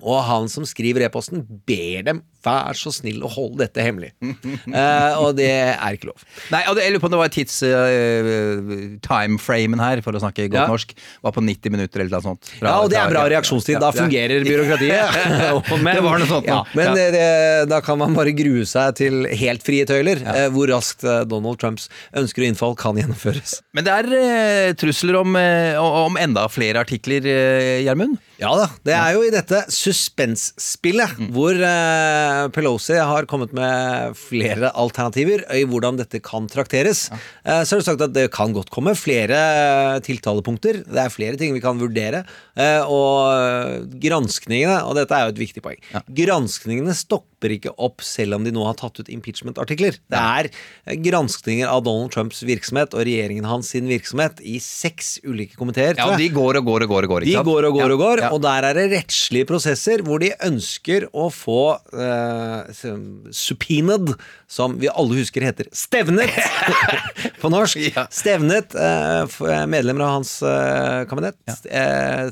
[0.05, 4.11] Og han som skriver e-posten, ber dem vær så snill å holde dette hemmelig.
[4.21, 6.25] uh, og det er ikke lov.
[6.53, 10.21] Nei, og det, jeg lurer på om det var tids uh, timeframen her, for å
[10.23, 10.67] snakke godt Ja.
[10.69, 10.93] norsk,
[11.25, 12.51] var på 90 minutter eller noe sånt.
[12.61, 13.81] Ja, og det er bra reaksjonstid.
[13.81, 15.17] Da fungerer byråkratiet.
[15.85, 16.47] Men- Det var noe sånt.
[16.49, 16.95] Ja, men Ja.
[17.17, 17.25] det,
[17.73, 21.59] da kan man bare grue seg til helt frie tøyler, uh, hvor raskt eh, Donald
[21.61, 23.59] Trumps ønsker og innfall kan gjennomføres.
[23.73, 28.19] Men det er eh, trusler om, eh, om enda flere artikler, eh, Gjermund?
[28.45, 34.69] Ja da, det er jo i dette suspensspillet hvor uh, Pelosi har kommet med flere
[34.77, 37.07] alternativer i hvordan dette kan trakteres.
[37.41, 40.83] Eh, så har du sagt at det kan godt komme flere eh, tiltalepunkter.
[40.85, 42.25] Det er flere ting vi kan vurdere.
[42.59, 45.81] Uh, og granskningene, og dette er jo et viktig poeng,
[46.13, 49.99] granskningene stopper stopper ikke opp selv om de nå har tatt ut impeachment-artikler.
[50.09, 50.49] Det er
[51.05, 55.97] granskninger av Donald Trumps virksomhet og regjeringen hans sin virksomhet i seks ulike komiteer.
[55.99, 57.05] Ja, de går og går og går.
[57.05, 58.31] og går De går og går Ja, og går, ja.
[58.33, 64.15] og der er det rettslige prosesser hvor de ønsker å få uh, subpoenaed,
[64.55, 66.31] som vi alle husker heter stevnet
[67.43, 67.81] på norsk.
[67.97, 68.05] Ja.
[68.15, 72.29] Stevnet eh, medlemmer av hans eh, kabinett, eh,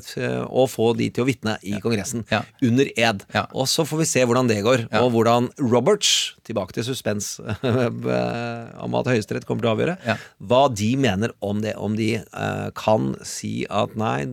[0.47, 2.43] og få de til å vitne i Kongressen Ja.
[2.63, 3.25] under ed.
[3.35, 3.45] Ja.
[3.51, 5.03] Og så får vi se hvordan det går, Ja.
[5.03, 7.33] og hvordan Roberts, tilbake til suspens
[8.83, 10.17] om at Høyesterett kommer til å avgjøre, Ja.
[10.43, 11.75] hva de mener om det.
[11.77, 14.23] Om de eh, kan si at nei,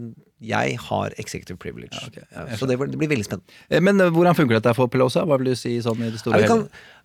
[0.41, 1.99] jeg har executive privilege.
[2.15, 3.45] Ja, Eh, så det, blir veldig spennende.
[3.69, 5.25] Eh, Men eh, hvordan funker dette for Pelosa?
[5.29, 6.63] Hva vil du si sånn i det store Ja, vi kan,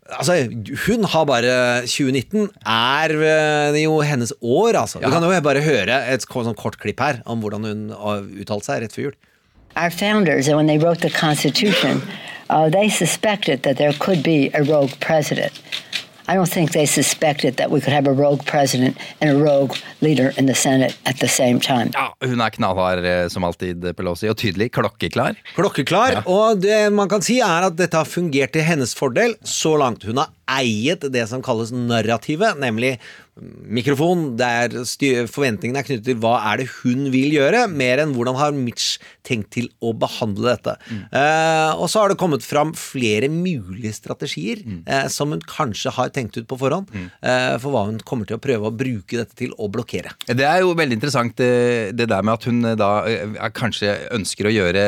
[0.10, 0.38] altså,
[0.86, 1.54] hun har bare
[1.88, 5.00] 2019 er eh, jo hennes år, altså.
[5.02, 5.08] Ja.
[5.08, 8.68] Du kan jo bare høre et sånn kort klipp her om hvordan hun har uttalt
[8.68, 9.18] seg rett før jul.
[9.76, 12.02] Our founders, when they wrote the Constitution,
[12.50, 15.52] uh, they suspected that there could be a rogue president.
[16.28, 19.76] I don't think they suspected that we could have a rogue president and a rogue
[20.02, 21.92] leader in the Senate at the same time.
[21.94, 25.38] Ja, hun er knallhard eh, som alltid, Pelosi, og tydelig klokkeklar.
[25.54, 26.24] Klokkeklar.
[26.26, 30.08] Og det man kan si, er at dette har fungert til hennes fordel så langt.
[30.10, 32.96] Hun har eiet det som kalles narrativet, nemlig
[33.36, 34.72] mikrofon, der
[35.28, 38.96] forventningene er knyttet til hva er det hun vil gjøre, mer enn hvordan har Mitch
[39.28, 40.76] tenkt til å behandle dette.
[41.12, 46.14] Eh, og så har det kommet fram flere mulige strategier eh, som hun kanskje har
[46.16, 49.36] tenkt ut på forhånd, eh, for hva hun kommer til å prøve å bruke dette
[49.36, 50.16] til å blokkere.
[50.30, 52.92] Det er jo veldig interessant det der med at hun da
[53.56, 54.84] kanskje ønsker å gjøre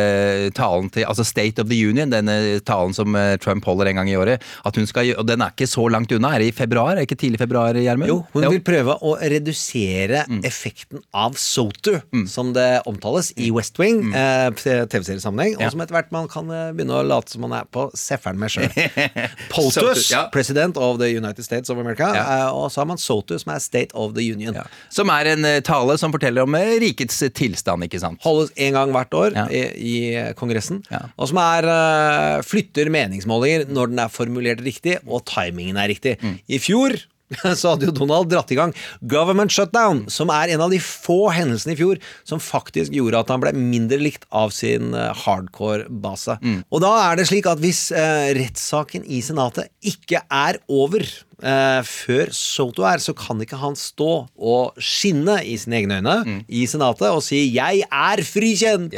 [0.55, 4.17] talen til Altså State of the Union, denne talen som Trump holder en gang i
[4.19, 4.43] året.
[4.67, 6.33] At hun skal, og den er ikke så langt unna.
[6.35, 6.93] Er det i februar?
[6.93, 8.11] Er det ikke tidlig februar, Gjermund?
[8.11, 11.97] Jo, hun vil prøve å redusere effekten av SOTU,
[12.29, 16.71] som det omtales i West Wing, eh, TV-seriesammenheng, og som etter hvert man kan eh,
[16.77, 18.69] begynne å late som man er på Sefferen med sjøl.
[19.53, 20.25] Poltus, ja.
[20.33, 22.23] President of the United States of America, Ja.
[22.47, 24.53] eh, og så har man SOTU, som er State of the Union.
[24.55, 24.63] Ja.
[24.93, 28.21] Som er en eh, tale som forteller om eh, rikets tilstand, ikke sant?
[28.25, 29.47] Holdes en gang hvert år Ja.
[29.49, 31.05] i, i Kongressen, Ja.
[31.17, 36.17] og som er eh, flytter meningsmålinger når den er formulert riktig, og timingen er riktig.
[36.21, 36.39] Mm.
[36.49, 36.95] I fjor
[37.59, 41.27] så hadde jo Donald dratt i gang government shutdown, som er en av de få
[41.35, 45.87] hendelsene i fjor som faktisk gjorde at han ble mindre likt av sin eh, hardcore
[45.89, 46.37] base.
[46.41, 46.61] Mm.
[46.71, 51.81] Og da er det slik at hvis eh, rettssaken i Senatet ikke er over eh,
[51.83, 56.39] før Soto er, så kan ikke han stå og skinne i sine egne øyne Mm.
[56.49, 58.93] i Senatet og si 'jeg er frikjent'.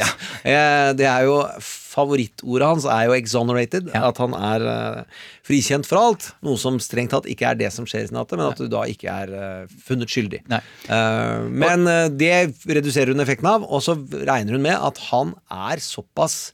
[0.46, 1.42] Eh, det er jo
[1.90, 4.08] Favorittordet hans er jo 'exonerated', Ja.
[4.10, 5.04] at han er uh,
[5.44, 6.32] frikjent for alt.
[6.46, 8.84] Noe som strengt tatt ikke er det som skjer i Senatet, men at du da
[8.86, 10.44] ikke er uh, funnet skyldig.
[10.50, 11.86] Eh, men
[12.18, 16.52] det reduserer hun effekten av, og så regner hun med at han er såpass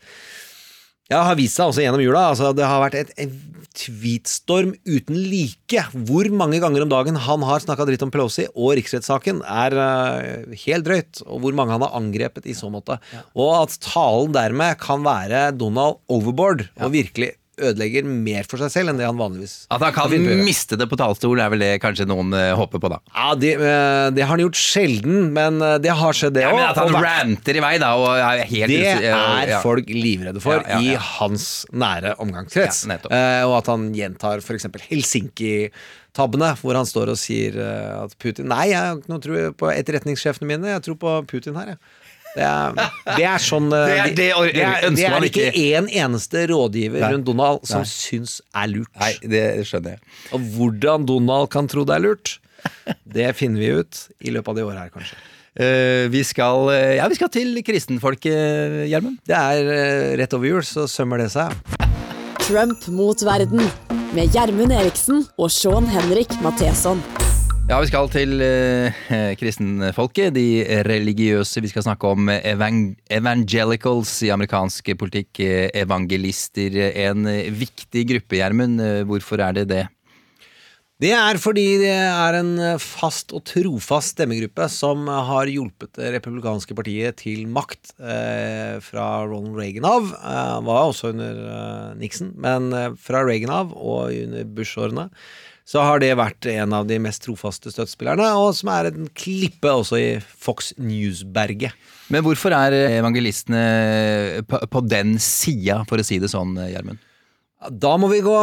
[1.11, 2.31] ja, har vist seg også gjennom jula.
[2.31, 3.33] Altså, det har vært et, en
[3.75, 5.83] tweetstorm uten like.
[6.07, 10.55] Hvor mange ganger om dagen han har snakka dritt om Pelosi og riksrettssaken, er uh,
[10.65, 11.21] helt drøyt.
[11.27, 12.97] Og hvor mange han har angrepet i så måte.
[13.37, 18.91] Og at talen dermed kan være Donald overboard og virkelig ødelegger mer for seg selv
[18.91, 20.11] enn det han vanligvis At han kan
[20.43, 22.99] miste det på talerstolen, er vel det kanskje noen uh, håper på, da.
[23.15, 26.57] Ja, det, uh, det har han gjort sjelden, men eh, det har skjedd, det òg.
[26.59, 29.59] Ja, at han ranter i vei, da, er helt Det er ja.
[29.63, 32.85] folk livredde for Ja, i hans nære omgangskrets.
[32.87, 34.67] Eh, og at han gjentar f.eks.
[34.87, 39.45] Helsinki-tabbene, hvor han står og sier eh, at Putin Nei, jeg har ikke noe tro
[39.61, 41.83] på etterretningssjefene mine, jeg tror på Putin her, jeg.
[42.35, 42.79] Det er,
[43.15, 46.99] det er sånn eh, Det er det det er, det er ikke én eneste rådgiver
[47.05, 47.11] Nei.
[47.13, 47.91] rundt Donald som Nei.
[47.91, 48.91] syns er lurt.
[48.99, 50.03] Nei, det skjønner jeg.
[50.35, 52.35] Og hvordan Donald kan tro det er lurt,
[53.17, 55.23] det finner vi ut i løpet av det året her, kanskje.
[55.55, 59.21] Uh, vi, skal, eh, ja, vi skal til kristenfolket, Gjermund.
[59.23, 61.55] Det er rett over jul, så sømmer det seg.
[62.43, 63.63] Trump mot verden
[64.15, 66.99] med Gjermund Eriksen og Sean Henrik Matheson.
[67.65, 70.43] Ja, vi skal til eh, kristenfolket, de
[70.85, 71.63] religiøse.
[71.65, 75.39] Vi skal snakke om evang evangelicals i amerikansk politikk.
[75.41, 76.77] eh, Evangelister.
[77.09, 78.77] En eh, viktig gruppe, Gjermund.
[78.85, 79.83] Eh, Hvorfor er det det?
[81.01, 86.77] Det er fordi det er en fast og trofast stemmegruppe som har hjulpet det republikanske
[86.77, 90.13] partiet til makt eh, fra Ronald Reagan av.
[90.13, 92.69] Eh, var også under Nixon, men
[93.01, 95.09] fra Reagan av og under Bush-årene
[95.65, 99.71] så har det vært en av de mest trofaste støttespillerne, og som er en klippe
[99.71, 101.73] også i Fox News-berget.
[102.13, 103.63] Men hvorfor er evangelistene
[104.45, 107.01] på, den sida, for å si det sånn, Gjermund?
[107.71, 108.35] Da må vi gå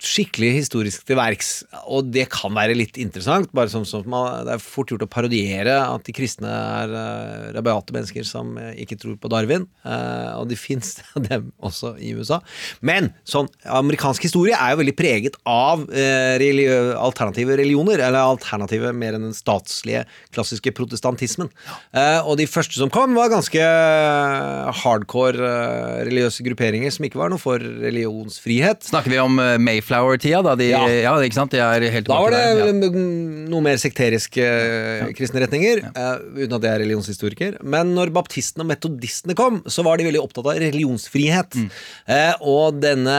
[0.00, 1.50] skikkelig historisk til verks,
[1.90, 3.50] og det kan være litt interessant.
[3.56, 7.50] Bare som, som man, Det er fort gjort å parodiere at de kristne er uh,
[7.56, 10.98] rabiate mennesker som eh, ikke tror på Darwin, Uh, og de fins
[11.30, 12.40] dem også i USA.
[12.84, 18.92] Men sånn, amerikansk historie er jo veldig preget av uh, religiø, alternative religioner, eller alternative
[18.96, 20.04] mer enn den statslige,
[20.36, 21.48] klassiske protestantismen.
[21.96, 23.64] Uh, og de første som kom, var ganske
[24.82, 25.54] hardcore
[26.06, 28.59] religiøse grupperinger som ikke var noe for religionsfrihet.
[28.86, 30.42] Snakker vi om eh, Mayflower-tida?
[30.46, 30.82] Da de, Ja.
[30.88, 31.14] ja.
[31.26, 31.54] ikke sant?
[31.54, 32.90] De er helt Da var det der, ja.
[32.90, 36.10] mm, noe mer sekteriske eh, kristne retninger, eh,
[36.42, 37.58] uten at jeg er religionshistoriker.
[37.62, 41.58] Men når baptistene og metodistene kom, så var de veldig opptatt av religionsfrihet.
[42.10, 43.18] Eh, og denne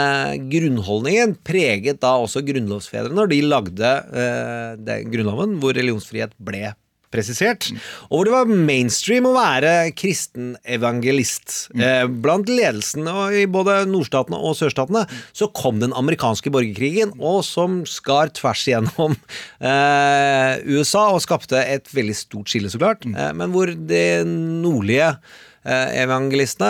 [0.52, 6.72] grunnholdningen preget da også grunnlovsfedrene når de lagde eh, den grunnloven hvor religionsfrihet ble
[7.12, 7.70] presisert,
[8.10, 11.70] og hvor det var mainstream å være kristen evangelist.
[11.76, 15.04] Eh, blant ledelsen i både nordstatene og sørstatene
[15.36, 19.16] så kom den amerikanske borgerkrigen, og som skar tvers igjennom
[19.60, 25.16] eh, USA og skapte et veldig stort skille, så klart, eh, men hvor de nordlige
[25.62, 26.70] evangelistene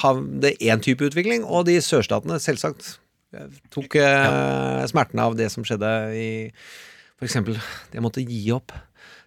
[0.00, 2.96] hadde én type utvikling, og de sørstatene selvsagt
[3.70, 3.94] tok
[4.90, 6.26] smertene av det som skjedde i
[7.16, 7.56] for eksempel,
[7.92, 8.74] de måtte gi opp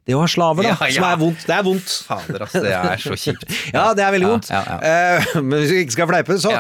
[0.10, 0.74] det å ha slaver, da.
[0.74, 0.96] Ja, ja.
[0.98, 1.44] Som er vondt.
[1.46, 1.96] Det er vondt.
[2.08, 3.46] Fader, ass, det er så kjipt.
[3.76, 4.50] Ja, det er veldig vondt.
[4.54, 6.56] Eh, men hvis vi ikke skal fleipe, så,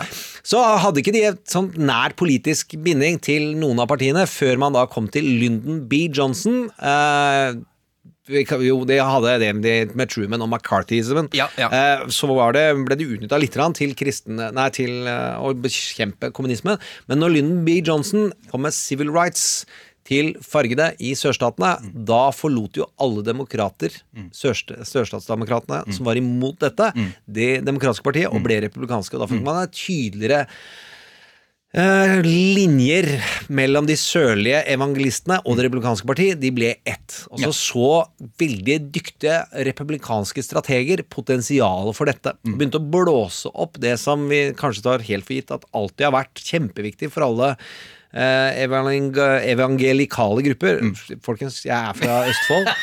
[0.45, 4.77] så hadde ikke de et sånn nær politisk binding til noen av partiene før man
[4.77, 6.05] da kom til Lyndon B.
[6.13, 6.67] Johnson.
[6.77, 7.57] Uh,
[8.29, 11.31] jo, de hadde det med- Truman og McCarthyismen.
[11.33, 11.71] Ja, ja.
[11.73, 16.77] Eh, så var det, ble det utnytta litt til, kristne, nei, til å bekjempe kommunisme.
[17.09, 17.81] Men når Lyndon B.
[17.81, 19.65] Johnson kom med civil rights
[20.09, 21.93] til fargede i sørstatene, Mm.
[22.09, 23.93] da forlot jo alle demokrater,
[24.33, 25.93] sørste, sørstatsdemokratene, Mm.
[25.93, 26.91] som var imot dette,
[27.29, 29.13] det demokratiske partiet, og ble republikanske.
[29.13, 29.37] Og da Mm.
[29.37, 30.47] fikk man et tydeligere
[31.69, 33.05] Uh, linjer
[33.53, 37.27] mellom de sørlige evangelistene og det republikanske parti, de ble ett.
[37.29, 37.89] Og så så
[38.41, 39.35] veldig dyktige
[39.67, 42.33] republikanske strateger potensialet for dette.
[42.41, 42.57] Mm.
[42.57, 46.15] begynte å blåse opp det som vi kanskje tar helt for gitt at alltid har
[46.17, 47.51] vært kjempeviktig for alle
[49.53, 50.79] evangelikale grupper.
[51.25, 52.69] Folkens, jeg er fra Østfold.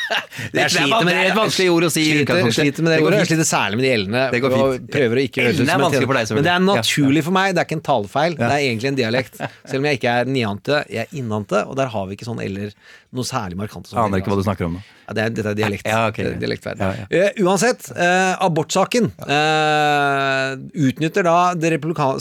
[0.52, 3.02] Det er van- det er et vanskelig ord å si Sliter, sliter med det, Det
[3.02, 3.20] går ordet.
[3.22, 4.24] Jeg sliter særlig med de l-ene.
[4.34, 7.36] Det går og prøver å ikke høres ut som en Men det er naturlig for
[7.38, 7.54] meg.
[7.56, 8.36] Det er ikke en talefeil.
[8.36, 9.40] Det er egentlig en dialekt.
[9.64, 12.42] Selv om jeg ikke er niante, jeg er innante, og der har vi ikke sånn
[12.44, 12.76] eller
[13.16, 13.96] noe særlig markante.
[13.96, 14.84] Aner ikke hva du snakker om nå.
[15.06, 15.86] Ja, det er, dette er dialekt.
[15.86, 16.32] Ja, okay.
[16.32, 16.80] Er dialektfeil.
[16.82, 17.06] Ja, ja.
[17.14, 20.56] Eh, uansett, eh, abortsaken eh,
[20.88, 21.36] utnytter da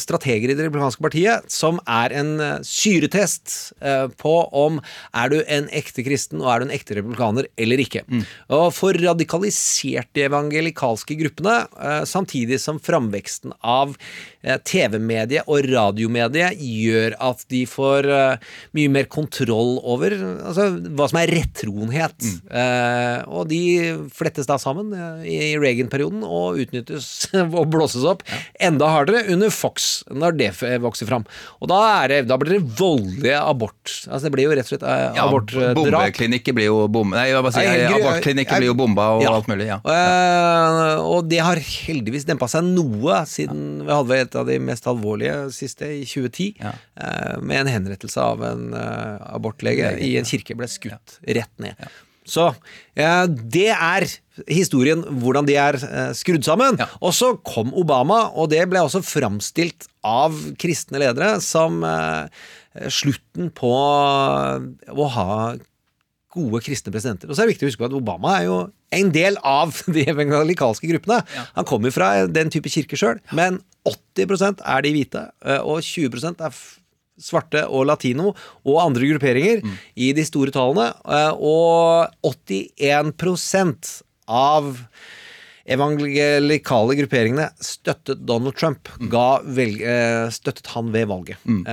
[0.02, 2.32] strateger i det republikanske partiet, som er en
[2.66, 4.78] syretest eh, på om
[5.18, 8.06] er du en ekte kristen og er du en ekte republikaner eller ikke.
[8.06, 8.22] Mm.
[8.60, 11.56] Og for radikalisert de evangelikalske gruppene,
[12.06, 13.96] samtidig som framveksten av
[14.68, 18.10] TV-medie og radiomedie gjør at de får
[18.78, 22.18] mye mer kontroll over altså, hva som er rettroenhet.
[22.22, 22.56] Mm.
[22.76, 23.60] Eh, og de
[24.16, 27.08] flettes da sammen eh, i Reagan-perioden og utnyttes
[27.60, 28.24] og blåses opp
[28.60, 30.50] enda hardere under Fox, når det
[30.84, 31.26] vokser fram.
[31.62, 31.80] Og da,
[32.12, 33.94] det, da blir det voldelige abort...
[34.10, 35.76] Altså det blir jo rett og slett eh, Ja, abortdrap.
[35.80, 37.14] Bombeklinikker blir jo bom...
[37.16, 39.34] Nei, hva bare si, abortklinikker blir jo bomba og Ja.
[39.38, 39.68] alt mulig.
[39.70, 39.80] Ja.
[39.86, 44.88] Eh, og det har heldigvis dempa seg noe siden vi hadde et av de mest
[44.90, 46.74] alvorlige siste i 2010, Ja.
[47.00, 51.76] eh, med en henrettelse av en eh, abortlege i en kirke ble skutt rett ned.
[52.26, 52.50] Så
[52.98, 54.08] eh, det er
[54.52, 56.80] historien, hvordan de er eh, skrudd sammen.
[56.82, 56.90] Ja.
[57.06, 62.26] Og så kom Obama, og det ble også framstilt av kristne ledere som eh,
[62.92, 65.38] slutten på å ha
[66.36, 67.30] gode kristne presidenter.
[67.30, 68.58] Og så er det viktig å huske på at Obama er jo
[68.96, 71.22] en del av de evangelikalske gruppene.
[71.56, 75.22] Han kommer fra den type kirke sjøl, men 80% er de hvite,
[75.62, 76.58] og 20 er
[77.22, 78.34] svarte og latino
[78.66, 79.62] og andre grupperinger
[79.96, 80.90] i de store tallene.
[81.08, 84.88] eh, Og 81% av
[85.66, 91.38] evangelikale grupperingene støttet Donald Trump, ga velg, eh, støttet han ved valget.
[91.46, 91.64] Mm.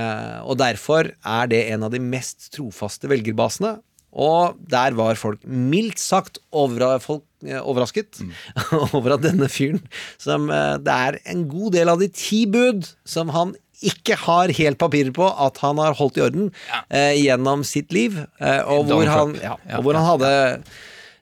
[0.45, 3.79] og derfor er det en av de mest trofaste velgerbasene.
[4.13, 8.21] Og der var folk mildt sagt overra, folk, eh, overrasket
[8.93, 9.81] over at denne fyren
[10.21, 13.55] som eh, Det er en god del av de ti bud som han
[13.91, 16.49] ikke har helt papirer på at han har holdt i orden
[16.89, 20.33] eh, gjennom sitt liv, eh, og, hvor han, ja, og hvor han hadde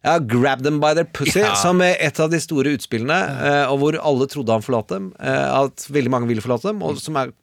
[0.02, 3.82] ja, Grab them by their pussy, som er et av de store utspillene, eh, og
[3.84, 5.12] hvor alle trodde han forlot dem.
[5.20, 7.34] eh, at veldig mange ville forlate dem, og som er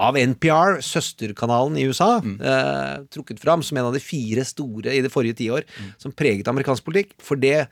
[0.00, 5.02] av NPR, søsterkanalen i USA, eh, trukket fram som en av de fire store i
[5.04, 5.66] det forrige tiår
[6.00, 7.12] som preget amerikansk politikk.
[7.20, 7.66] For det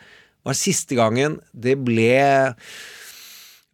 [0.45, 2.55] var siste gangen det ble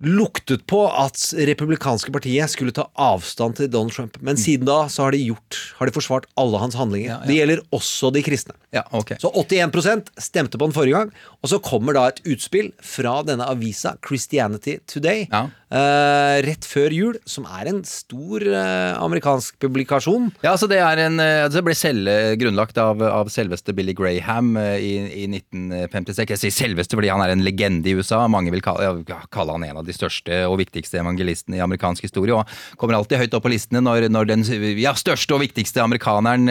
[0.05, 1.17] luktet på at
[1.49, 4.19] republikanske partiet skulle ta avstand til Donald Trump.
[4.21, 7.09] Men siden da så har de gjort Har de forsvart alle hans handlinger.
[7.09, 7.29] Ja, ja.
[7.29, 8.57] Det gjelder også de kristne.
[8.77, 9.17] Ja, okay.
[9.23, 11.15] Så 81% stemte på den forrige gang.
[11.41, 15.27] Og så kommer da et utspill fra denne avisa, Christianity Today,
[15.71, 15.81] Ja.
[15.81, 20.31] eh, rett før jul, som er en stor uh, amerikansk publikasjon.
[20.45, 24.55] Ja, altså det er en uh, Det ble selv, grunnlagt av, av selveste Billy Graham
[24.57, 26.35] i, i 1956.
[26.35, 28.23] Jeg sier selveste fordi han er en legende i USA.
[28.31, 32.07] Mange vil kalle, ja, kalle han en av de største og viktigste evangelistene i amerikansk
[32.07, 32.37] historie.
[32.37, 34.47] Og kommer alltid høyt opp på listene når, når den
[34.79, 36.51] ja, største og viktigste amerikaneren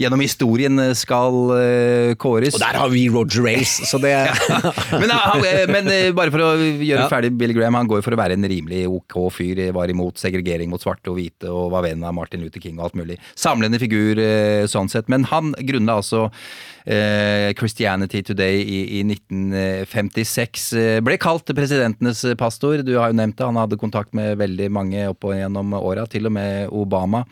[0.00, 2.56] gjennom historien skal kåres.
[2.56, 4.12] Og der har vi Roger Race, så det
[5.02, 6.50] men, eh, men eh, bare for å
[6.88, 7.08] gjøre Ja.
[7.10, 9.62] ferdig Billy Graham, han går for å være en rimelig ok fyr.
[9.74, 12.88] Var imot segregering mot svarte og hvite og var venn av Martin Luther King og
[12.88, 13.18] alt mulig.
[13.38, 15.10] Samlende figur eh, sånn sett.
[15.12, 16.26] Men han grunna altså
[16.84, 20.70] eh, Christianity Today i, i 1956.
[20.78, 22.84] Eh, ble kalt presidentenes pastor.
[22.86, 23.48] Du har jo nevnt det.
[23.48, 27.24] Han hadde kontakt med veldig mange opp og gjennom åra, til og med Obama.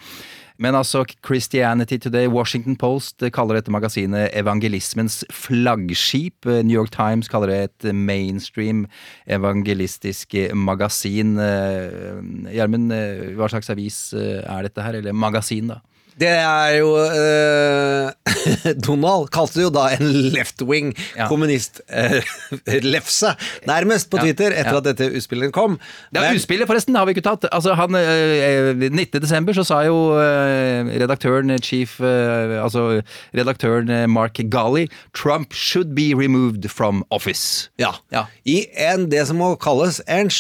[0.61, 6.45] Men altså, Christianity Today, Washington Post kaller dette magasinet evangelismens flaggskip.
[6.45, 8.85] New York Times kaller det et mainstream
[9.25, 11.39] evangelistisk magasin.
[11.41, 12.21] Eh,
[12.53, 15.01] Gjermund, eh, hva slags avis eh, er dette her?
[15.01, 15.81] Eller magasin, da?
[16.21, 18.11] Det er jo eh,
[18.87, 21.27] Donald kalte det jo da en left-wing Ja.
[21.31, 23.33] kommunist-lefse,
[23.71, 25.79] nærmest, på Twitter, etter at dette utspillet kom.
[26.13, 27.45] Det er utspillet, forresten, har vi ikke tatt.
[27.53, 29.21] Altså, han, eh, 19.
[29.23, 33.01] desember så sa jo eh, redaktøren, chief eh, Altså
[33.37, 37.69] redaktøren eh, Mark Gali Trump should be removed from office.
[37.81, 37.93] Ja.
[38.13, 38.27] Ja.
[38.45, 40.31] I en, det som må kalles en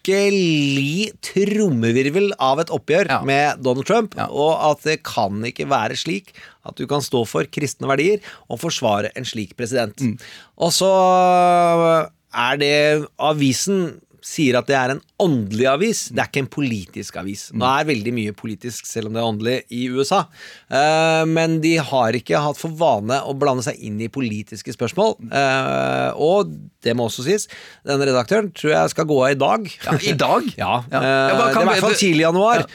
[0.00, 3.22] skikkelig trommevirvel av et oppgjør Ja.
[3.22, 4.26] med Donald Trump, Ja.
[4.26, 6.32] og at det kan ikke være slik
[6.64, 9.96] at du kan stå for kristne verdier og forsvare en slik president.
[9.98, 10.18] Mm.
[10.58, 16.42] Og så er det avisen sier at det er en åndelig avis, det er ikke
[16.44, 17.46] en politisk avis.
[17.56, 20.22] Nå er veldig mye politisk, selv om det er åndelig, i USA.
[20.70, 25.16] Eh, men de har ikke hatt for vane å blande seg inn i politiske spørsmål.
[25.30, 26.54] Eh, og
[26.84, 27.48] det må også sies,
[27.86, 29.68] denne redaktøren tror jeg skal gå av i dag.
[29.88, 30.48] Ja, I dag?
[30.60, 31.02] Ja, Ja.
[31.02, 32.66] eh, det er i hvert fall tidlig januar.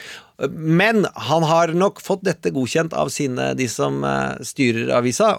[0.52, 4.02] Men han har nok fått dette godkjent av sine, de som
[4.44, 5.38] styrer avisa.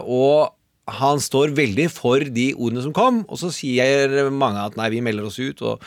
[0.00, 0.54] og
[0.84, 5.00] han står veldig for de ordene som kom, og så sier mange at nei, vi
[5.04, 5.62] melder oss ut.
[5.64, 5.80] Og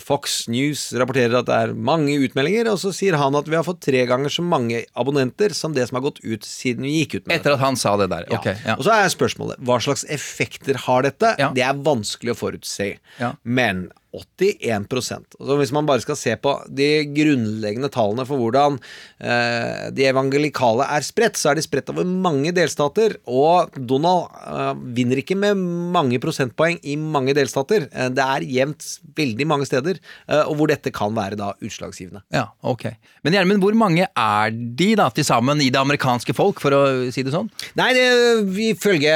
[0.00, 3.64] Fox News rapporterer at det er mange utmeldinger, og så sier han at vi har
[3.64, 7.18] fått tre ganger så mange abonnenter som det som har gått ut siden vi gikk
[7.18, 7.40] ut med det.
[7.40, 8.28] Etter at han sa det der.
[8.28, 8.40] Ja.
[8.40, 8.76] Ok, ja.
[8.76, 11.34] Og så er spørsmålet hva slags effekter har dette?
[11.40, 11.48] Ja.
[11.56, 12.94] Det er vanskelig å forutse.
[13.20, 13.34] Ja.
[13.44, 18.78] Men 81% altså Hvis man bare skal se på de grunnleggende tallene for hvordan
[19.22, 23.16] eh, de evangelikale er spredt, så er de spredt over mange delstater.
[23.30, 25.58] Og Donald eh, vinner ikke med
[25.94, 27.88] mange prosentpoeng i mange delstater.
[27.90, 29.98] Eh, det er jevnt veldig mange steder,
[30.48, 32.24] og hvor dette kan være da utslagsgivende.
[32.34, 32.86] Ja, ok.
[33.24, 36.82] Men Gjermund, hvor mange er de da til sammen i det amerikanske folk, for å
[37.14, 37.50] si det sånn?
[37.78, 38.06] Nei, det,
[38.72, 39.14] ifølge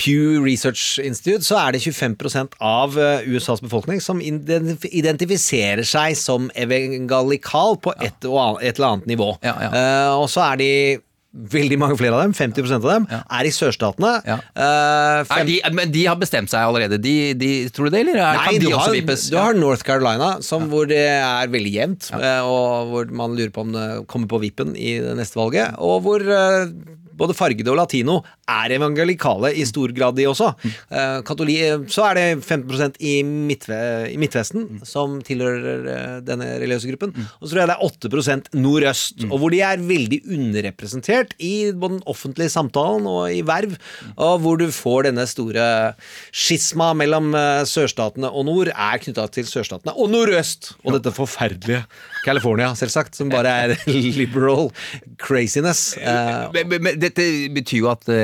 [0.00, 7.78] Pew Research Institute så er det 25 av USAs befolkning som identifiserer seg som evangelikal
[7.82, 9.34] på et, annet, et eller annet nivå.
[9.44, 9.70] Ja, ja.
[9.74, 10.72] Eh, og så er de
[11.38, 14.14] Veldig mange flere av dem, 50% av dem, er i sørstatene.
[14.26, 14.38] Ja.
[14.58, 18.16] Eh, Er de, men de har bestemt seg allerede, de, de, tror du det, eller
[18.16, 19.26] er, Nei, kan de også har, vippes?
[19.28, 23.52] du har North Carolina, som, hvor det er veldig jevnt, eh, og hvor man lurer
[23.54, 26.72] på om det kommer på vippen i det neste valget, og hvor eh,
[27.18, 30.52] både fargede og latino er evangelikale i stor grad, de også.
[30.64, 31.58] Eh, katoli,
[31.92, 33.78] så er det 15 i, midtve,
[34.12, 38.58] i Midtvesten som tilhører eh, denne religiøse gruppen, og så tror jeg det er 8
[38.58, 43.76] nordøst, og hvor de er veldig underrepresentert i både den offentlige samtalen og i verv,
[44.16, 45.68] og hvor du får denne store
[46.32, 49.94] skisma mellom eh, sørstatene og nord, er knytta til sørstatene.
[49.98, 51.84] Og nordøst, og dette forferdelige
[52.28, 53.74] California, selvsagt, som bare er
[54.20, 54.68] liberal
[55.20, 55.94] craziness.
[55.96, 57.24] Uh, Men, men, men dette
[57.54, 58.16] betyr jo at uh,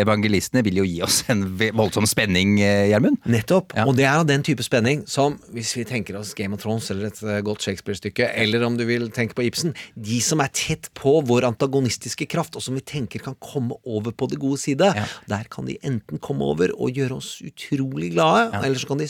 [0.00, 1.42] evangelistene vil jo gi oss en
[1.76, 3.18] voldsom spenning, eh, Gjermund.
[3.30, 3.74] Nettopp.
[3.76, 3.84] Ja.
[3.88, 6.88] Og det er av den type spenning som, hvis vi tenker oss Game of Thrones
[6.94, 10.88] eller et godt Shakespeare-stykke, eller om du vil tenke på Ibsen, de som er tett
[10.96, 14.86] på vår antagonistiske kraft, og som vi tenker kan komme over på det gode side,
[14.96, 15.04] Ja.
[15.28, 19.08] der kan de enten komme over og gjøre oss utrolig glade, eller så kan de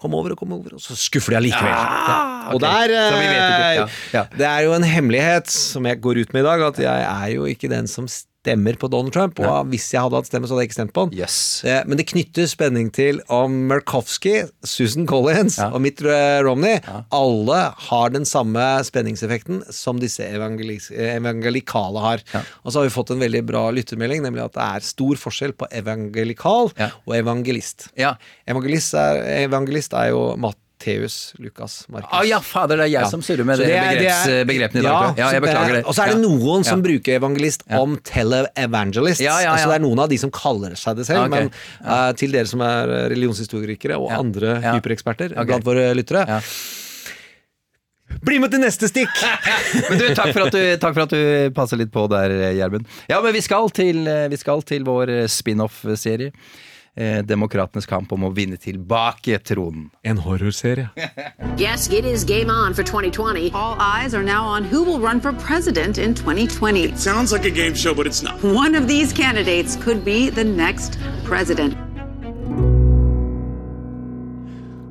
[0.00, 1.72] komme over og komme over, og så skuffer de allikevel.
[1.72, 2.18] Ja.
[2.52, 2.64] Og ok.
[2.64, 3.86] der Så vi vet Ja.
[4.12, 4.24] Ja.
[4.36, 7.32] Det er jo en hemmelighet som jeg går ut med i dag, at jeg er
[7.36, 8.06] jo ikke den som
[8.42, 10.92] stemmer på Donald Trump, og hvis jeg hadde hatt stemme, så hadde jeg ikke stemt
[10.96, 11.12] på han.
[11.14, 11.34] Yes.
[11.62, 14.32] Eh, Men det knytter spenning til om Murkowski,
[14.66, 15.68] Susan Collins Ja.
[15.70, 16.80] og Mitt Romney Romney
[17.14, 20.34] alle har den samme spenningseffekten som disse eh,
[21.20, 22.24] evangelikale har.
[22.64, 25.54] Og så har vi fått en veldig bra lyttermelding, nemlig at det er stor forskjell
[25.54, 26.90] på evangelikal Ja.
[27.06, 27.90] og evangelist.
[27.96, 28.16] Ja.
[28.48, 30.34] Evangelist er, evangelist er jo
[30.82, 32.08] Matteus Lukas Markus.
[32.12, 33.08] Ah, ja, fader, det er jeg Ja.
[33.08, 35.06] som surrer med det, det, er- begreps, er- begrepene i dag.
[35.06, 35.18] jeg.
[35.18, 35.84] Ja, jeg beklager det.
[35.86, 36.28] Og så er det Ja.
[36.28, 39.20] noen som bruker evangelist om televangelist.
[39.20, 39.52] Ja, ja, ja.
[39.52, 41.48] Altså det er noen av de som kaller seg det selv, Okay.
[41.48, 41.50] men
[41.86, 44.18] uh, til dere som er religionshistorikere og Ja.
[44.18, 44.72] andre Ja.
[44.74, 45.44] hypereksperter okay.
[45.44, 46.40] blant våre lyttere, Ja.
[48.22, 49.08] bli med til neste stikk!
[49.90, 52.84] Men du, takk for, at du, takk for at du passer litt på der, Gjermund.
[53.08, 56.32] Ja, men vi skal til, vi skal til vår spin-off-serie.
[56.94, 59.86] Eh, Demokratenes kamp om å vinne tilbake tronen.
[60.04, 60.90] En horrorserie.
[61.56, 63.50] Yes, it is game on for 2020.
[63.54, 66.84] All eyes are now on who will run for president in 2020.
[66.84, 68.42] It Sounds like a game show, but it's not.
[68.44, 71.76] One of these candidates could be the next president.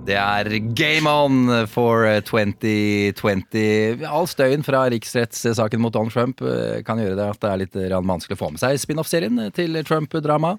[0.05, 4.05] Det er game on for 2020.
[4.09, 7.77] All støyen fra riksrettssaken mot Donald Trump eh, kan gjøre det at det er litt
[7.77, 10.55] grann vanskelig å få med seg spin-off-serien til Trump-drama.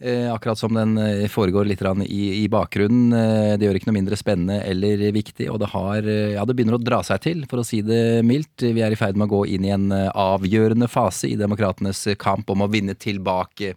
[0.00, 3.12] Eh, akkurat som den eh, foregår litt i, bakgrunnen.
[3.12, 6.78] Eh, det gjør ikke noe mindre spennende eller viktig, og det har Ja, det begynner
[6.78, 8.62] å dra seg til, for å si det mildt.
[8.62, 12.50] Vi er i ferd med å gå inn i en avgjørende fase i demokratenes kamp
[12.50, 13.74] om å vinne tilbake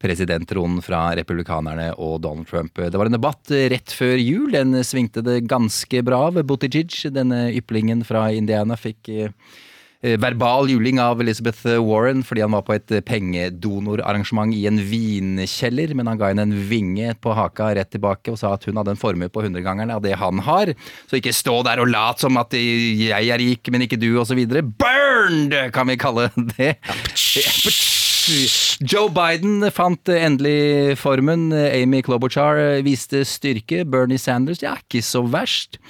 [0.00, 2.72] presidenttronen fra republikanerne og Donald Trump.
[2.80, 4.48] Det var en debatt rett før jul.
[4.54, 6.40] Den svingte det ganske bra av.
[6.40, 9.12] Buttigieg, denne yplingen fra Indiana, fikk
[10.00, 16.08] verbal juling av Elizabeth Warren fordi han var på et pengedonorarrangement i en vinkjeller, men
[16.08, 19.00] han ga henne en vinge på haka rett tilbake og sa at hun hadde en
[19.00, 20.72] formue på hundregangeren av det han har.
[21.10, 24.40] Så ikke stå der og lat som at jeg er rik, men ikke du, osv.
[24.80, 26.76] Burned, kan vi kalle det.
[28.80, 31.50] Joe Biden fant endelig formen.
[31.52, 33.84] Amy Klobuchar viste styrke.
[33.88, 35.80] Bernie Sanders ja, ikke så verst.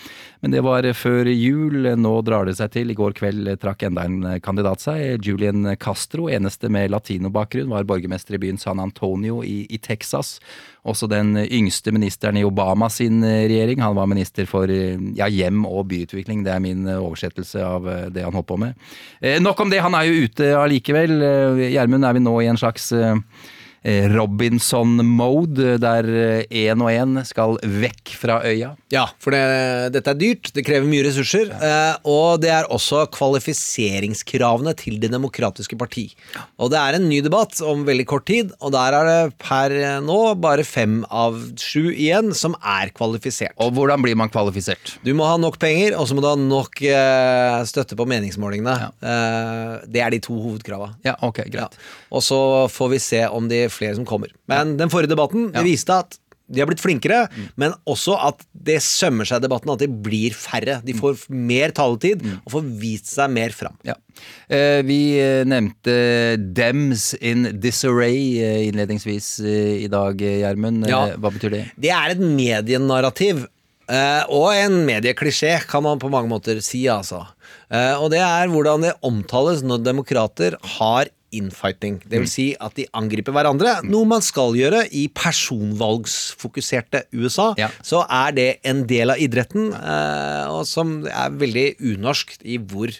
[0.41, 1.88] Men det var før jul.
[2.01, 2.93] Nå drar det seg til.
[2.93, 5.20] I går kveld trakk enda en kandidat seg.
[5.26, 10.38] Julian Castro, eneste med latinobakgrunn, var borgermester i byen San Antonio i, i Texas.
[10.88, 13.82] Også den yngste ministeren i Obama sin regjering.
[13.84, 16.45] Han var minister for ja, hjem og byutvikling.
[16.47, 18.91] Det er min oversettelse av det han holdt på med.
[19.20, 21.16] Eh, nok om det, han er jo ute allikevel.
[21.22, 23.16] Eh, Gjermund, er vi nå i en slags eh,
[23.81, 26.09] Robinson-mode, der
[26.53, 28.74] én og én skal vekk fra øya?
[28.93, 31.95] Ja, for det, dette er dyrt, det krever mye ressurser, ja.
[32.05, 36.11] og det er også kvalifiseringskravene til Det demokratiske parti.
[36.61, 39.72] Og det er en ny debatt om veldig kort tid, og der er det per
[40.05, 43.57] nå bare fem av sju igjen som er kvalifisert.
[43.62, 44.99] Og hvordan blir man kvalifisert?
[45.07, 48.76] Du må ha nok penger, og så må du ha nok eh, støtte på meningsmålingene.
[48.81, 48.91] Ja.
[49.89, 50.93] det er de to hovedkrava.
[51.07, 51.76] Ja, ok, greit.
[52.12, 54.34] Og så får vi se om det er flere som kommer.
[54.50, 56.18] Men den forrige debatten det viste at
[56.50, 57.28] de har blitt flinkere,
[57.62, 60.80] men også at det sømmer seg i debatten at de blir færre.
[60.82, 63.76] De får mer taletid og får vist seg mer fram.
[63.86, 63.94] Ja.
[64.50, 65.94] Eh, vi eh, nevnte
[66.58, 70.90] Dems in disarray eh, innledningsvis eh, i dag, Gjermund.
[70.90, 71.04] Ja.
[71.22, 71.62] Hva betyr det?
[71.86, 73.46] Det er et medienarrativ.
[73.86, 77.22] eh, og en medieklisjé, kan man på mange måter si, altså.
[77.70, 82.01] Eh, og det er hvordan det omtales når demokrater har infighting.
[82.05, 87.53] Det vil si at de angriper hverandre, noe man skal gjøre i personvalgsfokuserte USA.
[87.61, 87.70] Ja.
[87.87, 92.95] Så er det en del av idretten, eh, og som er veldig unorsk i hvor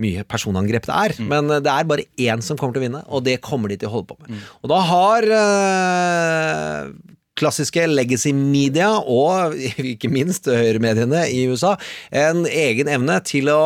[0.00, 1.16] mye personangrep det er.
[1.22, 3.80] Men eh, det er bare én som kommer til å vinne, og det kommer de
[3.80, 4.44] til å holde på med.
[4.62, 6.92] Og da har eh,
[7.40, 9.56] klassiske legacy media, og
[9.92, 11.74] ikke minst høyremediene i USA,
[12.12, 13.60] en egen evne til å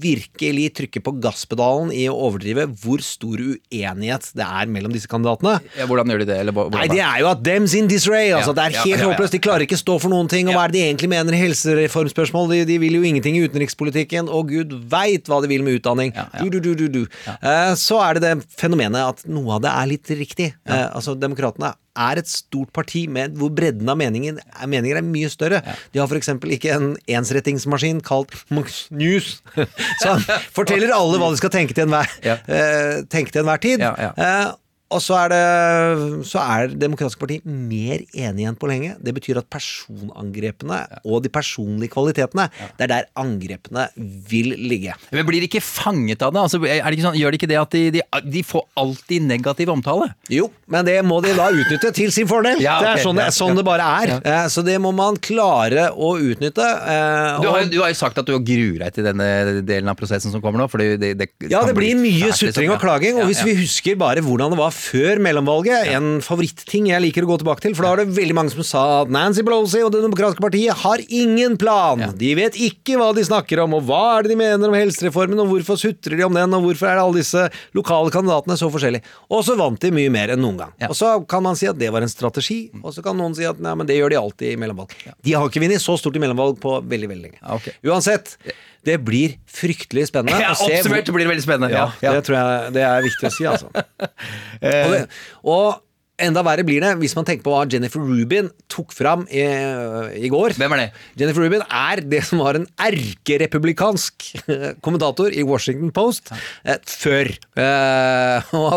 [0.00, 5.58] virkelig trykke på gasspedalen i å overdrive hvor stor uenighet det er mellom disse kandidatene.
[5.78, 6.38] Ja, hvordan gjør de det?
[6.44, 8.30] Eller, Nei, det er jo at dems in disarray.
[8.36, 9.36] Altså, Ja, det er helt ja, håpløst.
[9.36, 10.50] De klarer ikke stå for noen ting.
[10.50, 12.52] Og hva er det de egentlig mener i helsereformspørsmål?
[12.52, 16.14] De, de vil jo ingenting i utenrikspolitikken, og gud veit hva de vil med utdanning.
[16.40, 17.02] Du, du, du.
[17.36, 20.52] Eh, så er det det fenomenet at noe av det er litt riktig.
[20.68, 24.36] Eh, altså, Demokratene er et stort parti med, hvor bredden av meninger,
[24.68, 25.62] meninger er mye større.
[25.94, 26.28] De har f.eks.
[26.56, 29.38] ikke en ensrettingsmaskin kalt Max News,
[30.02, 30.20] som
[30.56, 32.36] forteller alle hva de skal tenke til enhver, Ja.
[32.46, 33.80] uh, tenke til enhver tid.
[33.84, 34.12] Ja, ja.
[34.16, 34.54] Eh,
[34.90, 38.94] og så er det Så er Det demokratiske parti mer enig enn på lenge.
[39.02, 43.86] Det betyr at personangrepene og de personlige kvalitetene, det er der angrepene
[44.30, 44.94] vil ligge.
[45.12, 46.42] Men blir de ikke fanget av det?
[46.42, 48.02] Altså, er det ikke sånn, gjør de ikke det at de, de,
[48.36, 50.08] de får alltid negativ omtale?
[50.32, 52.60] Jo, men det må de da utnytte til sin fordel.
[52.66, 54.14] Ja, Det er sånn det, sånn det bare er.
[54.22, 56.62] Eh, Så det må man klare å utnytte.
[56.64, 59.88] eh, Du har, og- du har jo sagt at du gruer deg til denne delen
[59.90, 60.68] av prosessen som kommer nå.
[60.76, 62.50] Det, det, det Ja, det blir mye liksom.
[62.52, 66.20] sutring og klaging, og Ja, hvis vi husker bare hvordan det var før mellomvalget, en
[66.24, 68.84] favoritting jeg liker å gå tilbake til, for da var det veldig mange som sa
[69.02, 72.04] at Nancy Pelosi og Det demokratiske partiet har ingen plan.
[72.18, 75.40] De vet ikke hva de snakker om, og hva er det de mener om helsereformen,
[75.42, 77.46] og hvorfor sutrer de om den, og hvorfor er alle disse
[77.76, 79.06] lokale kandidatene så forskjellige.
[79.32, 80.76] Og så vant de mye mer enn noen gang.
[80.90, 83.48] Og så kan man si at det var en strategi, og så kan noen si
[83.48, 84.94] at nei, men det gjør de alltid i mellomvalg.
[85.24, 87.42] De har ikke vunnet så stort i mellomvalg på veldig, veldig lenge.
[87.58, 87.78] Okay.
[87.86, 88.36] Uansett,
[88.86, 91.72] det blir fryktelig spennende Ja, hvor- oppsummert blir det veldig spennende.
[91.74, 92.12] ja, Ja, ja.
[92.16, 93.70] det tror jeg det er viktig å si, altså.
[94.06, 95.02] og, det,
[95.42, 95.82] og
[96.22, 99.44] enda verre blir det hvis man tenker på hva Jennifer Rubin tok fram i,
[100.16, 100.56] i går.
[100.56, 100.88] Hvem er det?
[101.20, 104.30] Jennifer Rubin er det som var en erkerepublikansk
[104.84, 106.32] kommentator i Washington Post
[106.64, 107.30] eh, før.
[107.58, 108.68] Eh, og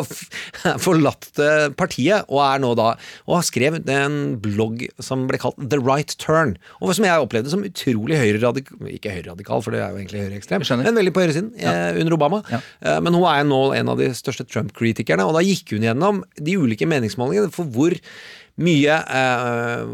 [0.64, 2.92] har forlatt eh, partiet, og er nå da
[3.30, 6.56] Og har skrevet en blogg som ble kalt The Right Turn.
[6.80, 10.66] Og som jeg opplevde som utrolig høyreradikal Ikke høyreradikal, for det er jo egentlig høyreekstrem,
[10.84, 12.42] men veldig på høyresiden eh, under Obama.
[12.52, 12.62] Ja.
[12.84, 16.24] Eh, men hun er nå en av de største Trump-kritikerne, og da gikk hun gjennom
[16.40, 16.88] de ulike
[17.30, 17.96] meningsmålingene for hvor
[18.60, 19.92] mye eh,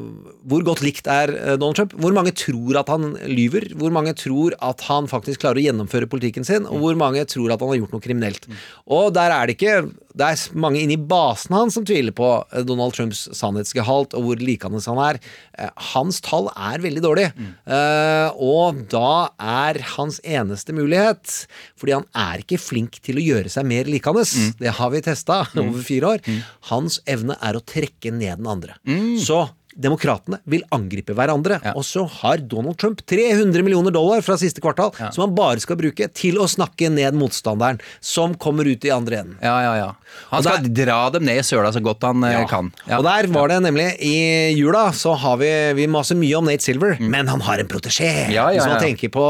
[0.50, 1.94] Hvor godt likt er eh, Donald Trump?
[2.02, 3.68] Hvor mange tror at han lyver?
[3.78, 6.66] Hvor mange tror at han faktisk klarer å gjennomføre politikken sin?
[6.66, 8.50] Og hvor mange tror at han har gjort noe kriminelt?
[8.90, 9.84] Og der er det ikke
[10.16, 14.39] Det er mange inni basen hans som tviler på eh, Donald Trumps sannhetsgehalt og hvor
[14.41, 15.20] likende han er.
[15.59, 17.26] Eh, Hans tall er veldig dårlig.
[17.68, 21.34] Eh, og da er hans eneste mulighet
[21.80, 24.24] Fordi han er ikke flink til å gjøre seg mer likende.
[24.59, 26.26] Det har vi testa over fire år.
[26.72, 28.76] Hans evne er å trekke ned den andre.
[29.22, 29.43] Så
[29.76, 34.94] Demokratene vil angripe hverandre, og så har Donald Trump 300 millioner dollar fra siste kvartal
[35.12, 39.20] som han bare skal bruke til å snakke ned motstanderen, som kommer ut i andre
[39.24, 39.36] enden.
[39.44, 39.90] Ja, ja, ja.
[40.32, 42.46] Han Og skal dra dem ned i søla så godt han eh, Ja.
[42.48, 42.72] kan.
[42.88, 43.00] Ja.
[43.02, 46.64] Og der var det nemlig I jula så har vi Vi maser mye om Nate
[46.64, 48.30] Silver, men han har en protesjé.
[48.30, 48.34] Mm.
[48.34, 49.26] Ja, ja, Hvis man tenker på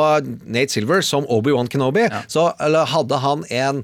[0.45, 3.83] Nate Silver som Obi-Wan Kenobi, så eller, hadde han en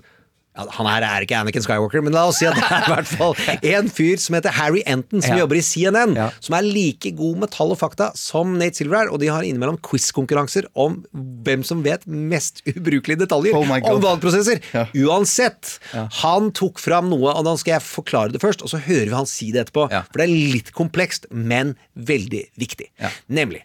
[0.58, 2.92] ja, han her er ikke Anakin Skywalker, men la oss si at det er i
[2.92, 3.36] hvert fall
[3.72, 5.44] en fyr som heter Harry Enton, som Ja.
[5.46, 6.26] jobber i CNN, Ja.
[6.44, 9.44] som er like god med tall og fakta som Nate Silver er, og de har
[9.48, 14.60] innimellom quiz-konkurranser om hvem som vet mest ubrukelige detaljer Oh om valgprosesser.
[15.06, 15.80] Uansett,
[16.24, 19.16] han tok fram noe, og da skal jeg forklare det først, og så hører vi
[19.22, 19.88] han si det etterpå.
[20.12, 22.92] For det er litt komplekst, men veldig viktig.
[23.30, 23.64] Nemlig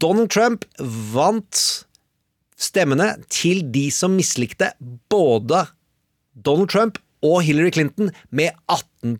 [0.00, 1.84] Donald Trump vant
[2.56, 4.72] stemmene til de som mislikte
[5.12, 5.66] både
[6.34, 9.18] Donald Trump og Hillary Clinton med 18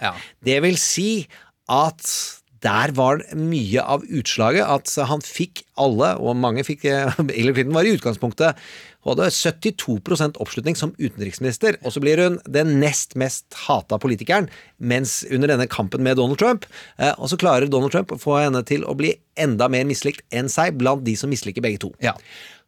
[0.00, 0.14] Ja.
[0.44, 1.28] Det vil si
[1.68, 2.04] at
[2.62, 7.76] der var mye av utslaget at han fikk alle, og mange fikk eh, Hillary Clinton
[7.76, 8.56] var i utgangspunktet
[9.08, 15.20] hadde 72% oppslutning som utenriksminister, og så blir hun den nest mest hata politikeren mens
[15.30, 16.66] under denne kampen med Donald Trump.
[16.98, 20.24] Eh, Og så klarer Donald Trump å få henne til å bli enda mer mislikt
[20.34, 21.92] enn seg blant de som misliker begge to.
[22.02, 22.16] Ja.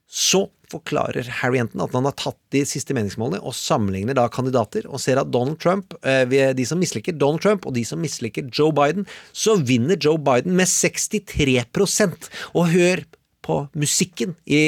[0.06, 4.86] Så forklarer Harry Enton at han har tatt de siste meningsmålene og sammenligner da kandidater,
[4.88, 8.48] og ser at Donald Trump, eh, de som misliker Donald Trump og de som misliker
[8.54, 13.04] Joe Biden, så vinner Joe Biden med 63% Og hør
[13.42, 14.62] på musikken i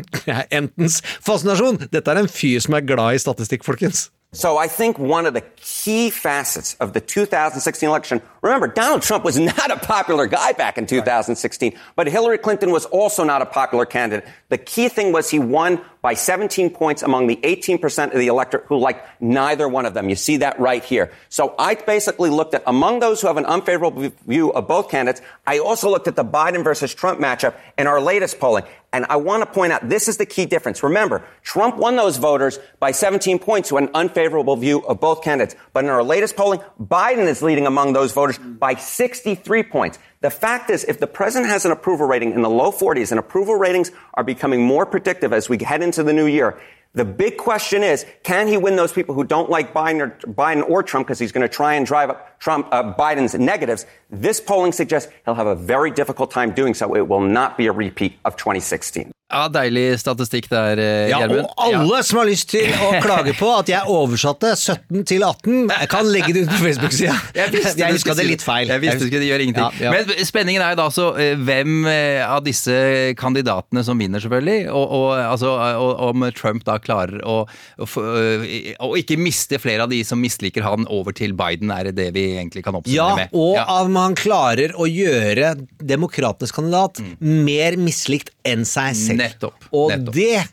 [0.58, 1.82] Entons fascinasjon.
[1.92, 4.08] Dette er en fyr som er glad i statistikk, folkens.
[4.32, 9.24] So I think one of the key facets of the 2016 election, remember, Donald Trump
[9.24, 13.46] was not a popular guy back in 2016, but Hillary Clinton was also not a
[13.46, 14.28] popular candidate.
[14.50, 18.64] The key thing was he won by 17 points among the 18% of the electorate
[18.64, 20.08] who liked neither one of them.
[20.08, 21.12] You see that right here.
[21.28, 25.20] So I basically looked at among those who have an unfavorable view of both candidates,
[25.46, 28.64] I also looked at the Biden versus Trump matchup in our latest polling.
[28.90, 30.82] And I want to point out this is the key difference.
[30.82, 35.22] Remember, Trump won those voters by 17 points who had an unfavorable view of both
[35.22, 35.60] candidates.
[35.74, 39.98] But in our latest polling, Biden is leading among those voters by 63 points.
[40.20, 43.20] The fact is, if the president has an approval rating in the low 40s, and
[43.20, 46.60] approval ratings are becoming more predictive as we head into the new year,
[46.94, 50.68] the big question is, can he win those people who don't like Biden or, Biden
[50.68, 53.86] or Trump because he's going to try and drive up Trump, uh, Biden's negatives?
[54.10, 56.96] This polling suggests he'll have a very difficult time doing so.
[56.96, 59.12] It will not be a repeat of 2016.
[59.28, 61.44] ja, deilig statistikk der, eh, Ja, Gjermund.
[61.44, 65.68] og alle som har lyst til å klage på at jeg oversatte 17 til 18,
[65.92, 67.16] kan legge det ut på Facebook-sida.
[67.38, 68.68] Jeg, visste Jeg huska det litt feil.
[68.72, 69.82] Jeg visste ikke, det gjør ingenting.
[69.82, 69.92] Ja, ja.
[69.92, 71.08] Men spenningen er jo da altså
[71.44, 72.78] hvem eh, av disse
[73.20, 74.70] kandidatene som vinner, selvfølgelig.
[74.72, 77.42] Og, og, altså, og om Trump da klarer å,
[77.78, 82.08] å, ikke miste flere av de som misliker han, over til Biden, er det det
[82.16, 83.36] vi egentlig kan Ja, oppsummere med.
[83.36, 83.64] og Ja.
[83.68, 85.52] og om han klarer å gjøre
[85.84, 89.17] demokratenes kandidat mer mislikt enn seg selv.
[89.18, 90.14] Nettopp, Og nettopp.
[90.14, 90.46] det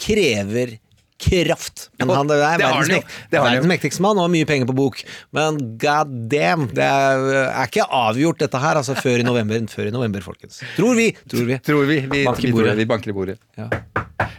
[0.00, 0.78] krever
[1.24, 1.88] kraft.
[1.98, 3.28] Men han det er Det har verdens, han jo.
[3.30, 5.02] Det verdens mektigste mann og har mye penger på bok.
[5.32, 9.62] Men god damn, det er, er ikke avgjort dette her altså før i november.
[9.72, 10.60] Før i november, folkens.
[10.76, 11.10] Tror vi.
[11.30, 11.58] Tror vi.
[11.64, 12.00] Tror vi.
[12.02, 12.76] Vi, banker, vi, tror bordet.
[12.82, 13.38] vi banker i bordet.
[13.56, 13.70] Ja.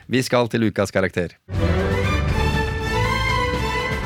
[0.07, 1.33] Vi skal til ukas karakter.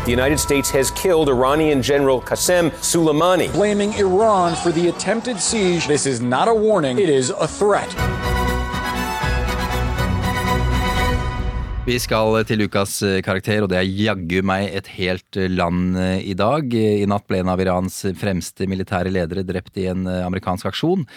[0.06, 3.52] the United States has killed Iranian General Qasem Soleimani.
[3.54, 5.86] Blaming Iran for the attempted siege.
[5.86, 7.90] This is not a warning, it is a threat.
[11.90, 15.96] Vi skal til ukas eh, karakter, og det er jaggu meg et helt eh, land
[15.98, 16.70] eh, i dag.
[16.70, 21.08] I natt ble en av Irans fremste militære ledere drept i en amerikansk aksjon.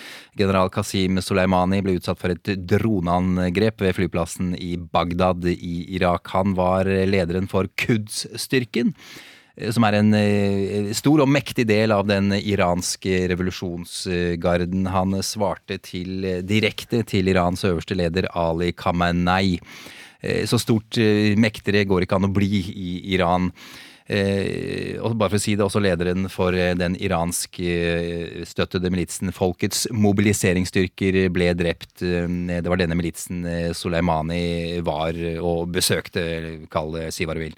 [0.40, 6.32] General Qasim Soleimani ble utsatt for et droneangrep ved flyplassen i Bagdad i Irak.
[6.32, 8.96] Han var lederen for Quds-styrken.
[9.76, 10.14] Som er en
[10.96, 14.88] stor og mektig del av den iranske revolusjonsgarden.
[14.88, 19.58] Han svarte til, direkte til Irans øverste leder Ali Khamenei.
[20.22, 23.50] Eh, Så stort eh, mektigere går ikke an å bli i Iran.
[24.12, 29.86] Eh, og bare for å si det, også lederen for eh, den iranskstøttede militsen Folkets
[29.94, 32.02] mobiliseringsstyrker ble drept.
[32.02, 33.46] Det var denne militsen
[33.78, 37.56] Soleimani var og besøkte, kall det si hva du vil.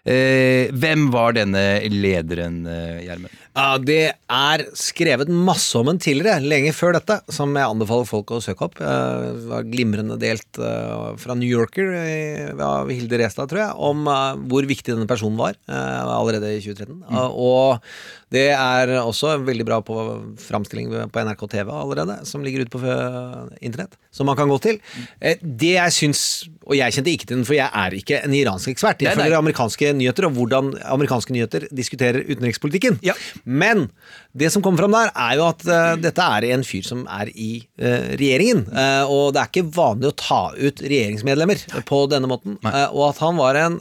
[0.00, 2.62] Eh, hvem var denne lederen,
[3.04, 3.40] Gjermund?
[3.56, 8.30] Ja, Det er skrevet masse om en tidligere, lenge før dette, som jeg anbefaler folk
[8.30, 8.78] å søke opp.
[8.80, 13.74] Eh, Det var glimrende delt eh, fra New Yorker eh, av Hilde Restad, tror jeg,
[13.74, 14.06] om
[14.50, 17.02] hvor viktig denne personen var allerede i 2013.
[17.10, 17.18] Mm.
[17.34, 17.80] Og
[18.30, 19.96] det er også veldig bra på
[20.38, 22.94] framstilling på NRK TV allerede, som ligger ute på
[23.60, 24.78] internett, som man kan gå til.
[25.20, 26.22] Eh, Det jeg syns,
[26.66, 29.02] og jeg kjente ikke til den, for jeg er ikke en iransk ekspert.
[29.02, 33.00] Jeg følger amerikanske nyheter og hvordan amerikanske nyheter diskuterer utenrikspolitikken.
[33.44, 33.88] Men
[34.30, 37.32] det som kommer fram der, er jo at uh, dette er en fyr som er
[37.34, 37.50] i
[37.82, 38.62] uh, regjeringen.
[38.70, 42.58] Uh, og det er ikke vanlig å ta ut regjeringsmedlemmer på denne måten.
[42.62, 43.78] og at han var en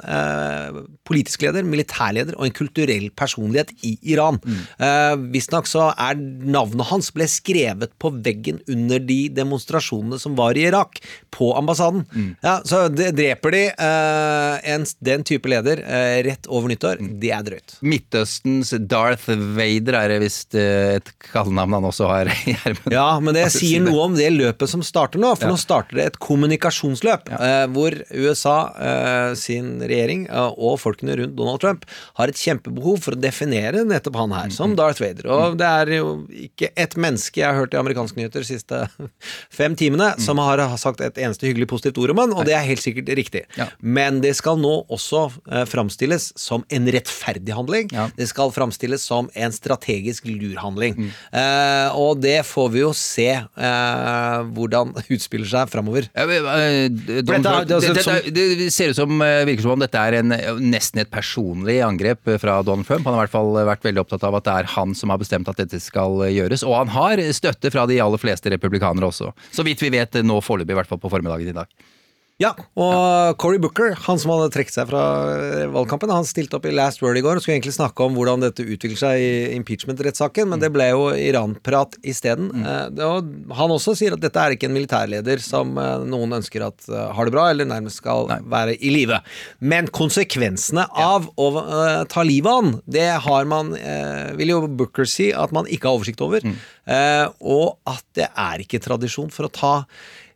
[1.07, 4.37] politisk leder, militærleder og en kulturell personlighet i Iran.
[4.77, 10.57] Eh, Visstnok så er navnet hans ble skrevet på veggen under de demonstrasjonene som var
[10.57, 10.99] i Irak,
[11.33, 12.05] på ambassaden.
[12.45, 15.81] Ja, så det dreper de en, den type leder
[16.25, 17.01] rett over nyttår.
[17.21, 17.77] Det er drøyt.
[17.85, 22.29] Midtøstens Darth Vader er det visst eh, et kallenavn han også har.
[22.49, 22.93] Gjermund.
[22.93, 25.33] Ja, men det sier noe om det løpet som starter nå.
[25.37, 25.53] For Ja.
[25.53, 31.35] nå starter det et kommunikasjonsløp eh, hvor USA eh, sin regjering eh, og folkene rundt
[31.39, 31.85] Donald Trump
[32.19, 35.27] har et kjempebehov for å definere nettopp han her som Darth Vader.
[35.31, 36.09] Og det er jo
[36.47, 38.81] ikke ett menneske jeg har hørt i amerikanske nyheter de siste
[39.59, 42.65] fem timene som har sagt et eneste hyggelig positivt ord om han, og det er
[42.67, 43.45] helt sikkert riktig.
[43.81, 47.89] Men det skal nå også eh, framstilles som en rettferdig handling.
[48.17, 51.09] Det skal framstilles som en strategisk lurhandling.
[51.31, 56.09] Eh, og det får vi jo se eh, hvordan utspiller seg framover.
[56.13, 60.33] Ja, det det, ser ut som, eh, virker som om dette er en,
[60.63, 63.07] nesten et personlig angrep fra Donald Trump.
[63.07, 65.21] Han har i hvert fall vært veldig opptatt av at det er han som har
[65.21, 66.65] bestemt at dette skal gjøres.
[66.67, 69.33] Og han har støtte fra de aller fleste republikanere også.
[69.55, 71.89] Så vidt vi vet nå foreløpig, i hvert fall på formiddagen i dag.
[72.39, 75.01] Ja, og Cory Booker, han som hadde trukket seg fra
[75.73, 78.45] valgkampen, han stilte opp i Last Word i går og skulle egentlig snakke om hvordan
[78.45, 82.47] dette utvikler seg i impeachment-rettssaken, men det ble jo Iran-prat isteden.
[82.63, 83.27] Eh, og
[83.59, 87.09] Han også sier at dette er ikke en militærleder som eh, noen ønsker at eh,
[87.17, 89.19] har det bra, eller nærmest skal være i live.
[89.59, 91.49] Men konsekvensene av å
[92.07, 93.75] ta livet av han, det har man,
[94.39, 96.47] vil jo Booker si, at man ikke har oversikt over.
[96.89, 99.75] Eh, og at det er ikke tradisjon for å ta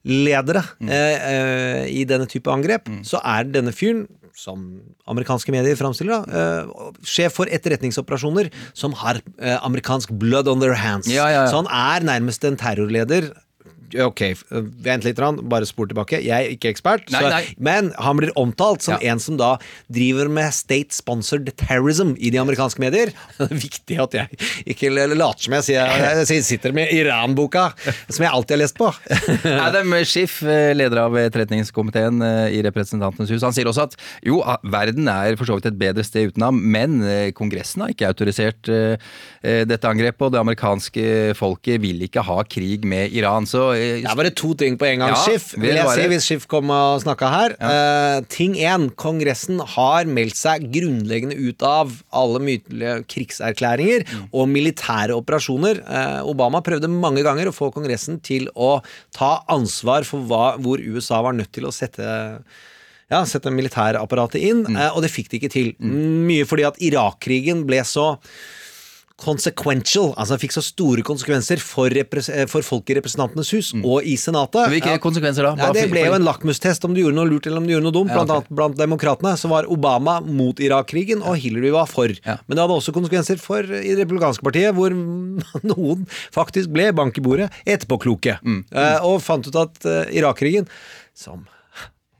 [0.03, 4.63] ledere eh, eh, i denne type angrep, så er denne fyren som
[5.07, 10.75] amerikanske medier framstiller, da, eh, sjef for etterretningsoperasjoner som har eh, amerikansk blood on their
[10.79, 11.07] hands.
[11.11, 11.51] Ja, ja, ja.
[11.51, 13.29] Så han er nærmest en terrorleder.
[14.05, 14.21] Ok,
[14.83, 16.19] vent litt, grann, bare spor tilbake.
[16.23, 17.43] Jeg er ikke ekspert, Nei, så, nei.
[17.57, 19.55] men han blir omtalt som en som da
[19.93, 23.13] driver med state-sponsored terrorism i de amerikanske medier.
[23.43, 24.41] Det er viktig at jeg
[24.73, 27.69] ikke later som jeg sier jeg sitter med Iran-boka,
[28.07, 28.89] som jeg alltid har lest på.
[29.67, 34.39] Adam Schiff, eh, leder av etterretningskomiteen eh, i Representantenes hus, han sier også at jo,
[34.63, 38.09] verden er for så vidt et bedre sted uten ham, men eh, Kongressen har ikke
[38.09, 38.95] autorisert eh,
[39.41, 41.05] eh, dette angrepet, og det amerikanske
[41.37, 43.47] folket vil ikke ha krig med Iran.
[43.49, 45.51] Så eh, Det er bare to ting på en gang, Ja, Schiff.
[45.59, 47.55] vil jeg si hvis Schiff kom og snakka her.
[47.59, 48.89] Eh, ting én.
[48.95, 55.83] Kongressen har meldt seg grunnleggende ut av alle mytelige krigserklæringer og militære operasjoner.
[55.83, 58.77] Uh, Obama prøvde mange ganger å få Kongressen til å
[59.15, 62.07] ta ansvar for hva, hvor USA var nødt til å sette
[63.11, 65.71] ja, sette militærapparatet inn, eh, og det fikk de ikke til.
[65.83, 68.13] Mye fordi at Irak-krigen ble så
[69.23, 74.15] consequential, altså fikk så store konsekvenser for, eh, for folk i Representantenes hus og i
[74.19, 74.67] Senatet.
[74.73, 75.53] Hvilke konsekvenser da?
[75.59, 77.87] Ja, det ble jo en lakmustest om du gjorde noe lurt eller om du gjorde
[77.87, 78.11] noe dumt.
[78.11, 78.35] Ja, Blant ok.
[78.43, 82.11] annet blant demokratene så var Obama mot Irak-krigen, og Hillary var for.
[82.25, 84.91] Men det hadde også konsekvenser for i det republikanske partiet, hvor
[85.73, 86.05] noen
[86.35, 88.63] faktisk ble bank i bordet etterpåkloke, Mm.
[88.69, 89.03] mm.
[89.07, 90.67] og fant ut at eh, Irak-krigen,
[91.15, 91.45] som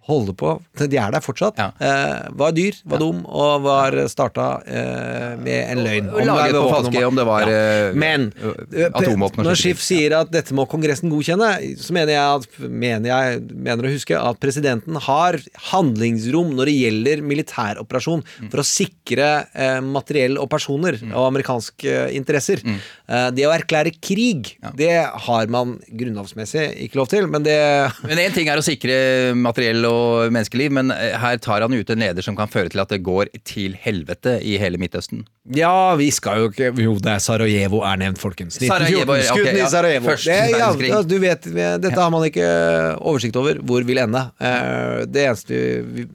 [0.07, 0.49] holder på
[0.79, 1.59] De er der fortsatt.
[1.59, 6.09] Eh, var dyr, var dum og var starta eh, med en løgn.
[6.11, 9.55] Og laget på falske om det var, eh, Men eh, og når.
[9.59, 13.93] Schiff sier at dette må Kongressen godkjenne, så mener jeg, at, mener jeg mener å
[13.93, 15.37] huske at presidenten har
[15.71, 18.49] handlingsrom når det gjelder militæroperasjon Mm.
[18.51, 22.61] for å sikre eh, materiell og personer og amerikanske interesser.
[22.65, 22.77] Mm.
[23.07, 24.91] Eh, det å erklære krig, det
[25.27, 27.57] har man grunnlovsmessig ikke lov til, men det
[28.03, 29.92] Men én ting er å sikre materiell og
[30.33, 33.01] menneskeliv, men eh, her tar han ut en leder som kan føre til at det
[33.05, 35.23] går til helvete i hele Midtøsten.
[35.55, 38.59] Ja, vi skal jo ikke Jo, det er Sarajevo er nevnt, folkens.
[38.61, 39.17] Sarajevo, 1914.
[39.17, 40.09] ja, ok, Skuddene i Sarajevo.
[40.11, 41.09] Første Det, ja, verdenskrig.
[41.09, 41.49] du vet,
[41.83, 42.47] dette har man ikke
[43.01, 44.25] oversikt over hvor vil ende.
[44.39, 45.59] Eh, Det eneste
[45.93, 46.07] vi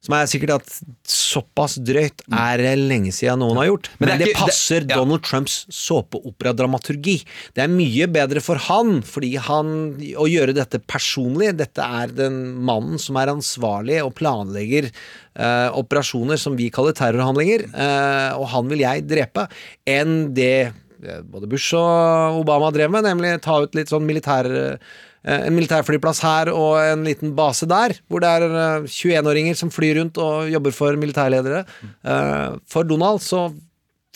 [0.00, 0.70] som er sikkert at
[1.04, 3.90] såpass drøyt er det lenge siden noen har gjort.
[4.00, 4.96] Men Men, det ikke- passer det- ja.
[4.96, 7.18] Donald Trumps såpeoperadramaturgi.
[7.54, 9.72] Det er mye bedre for han, fordi han
[10.16, 14.90] å gjøre dette personlig Dette er den mannen som er ansvarlig og planlegger
[15.36, 19.48] eh, operasjoner som vi kaller terrorhandlinger, eh, og han vil jeg drepe,
[19.86, 20.72] enn det
[21.04, 24.76] eh, både Bush og Obama drev med, nemlig ta ut litt sånn militær eh,
[25.24, 29.98] en militærflyplass her og en liten base der, hvor det er eh, 21-åringer som flyr
[30.00, 31.64] rundt og jobber for militærledere.
[31.84, 33.48] Eh, For Donald så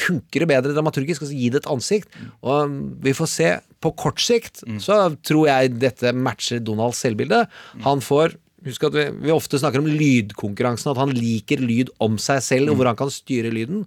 [0.01, 2.09] funker det bedre dramaturgisk, altså gi det et ansikt.
[2.43, 3.51] Og um, vi får se.
[3.85, 7.45] På kort sikt så tror jeg dette matcher Donalds selvbilde.
[7.85, 12.15] Han får Husk at vi, vi ofte snakker om lydkonkurransen, at han liker lyd om
[12.17, 13.83] seg selv, og hvor han kan styre lyden.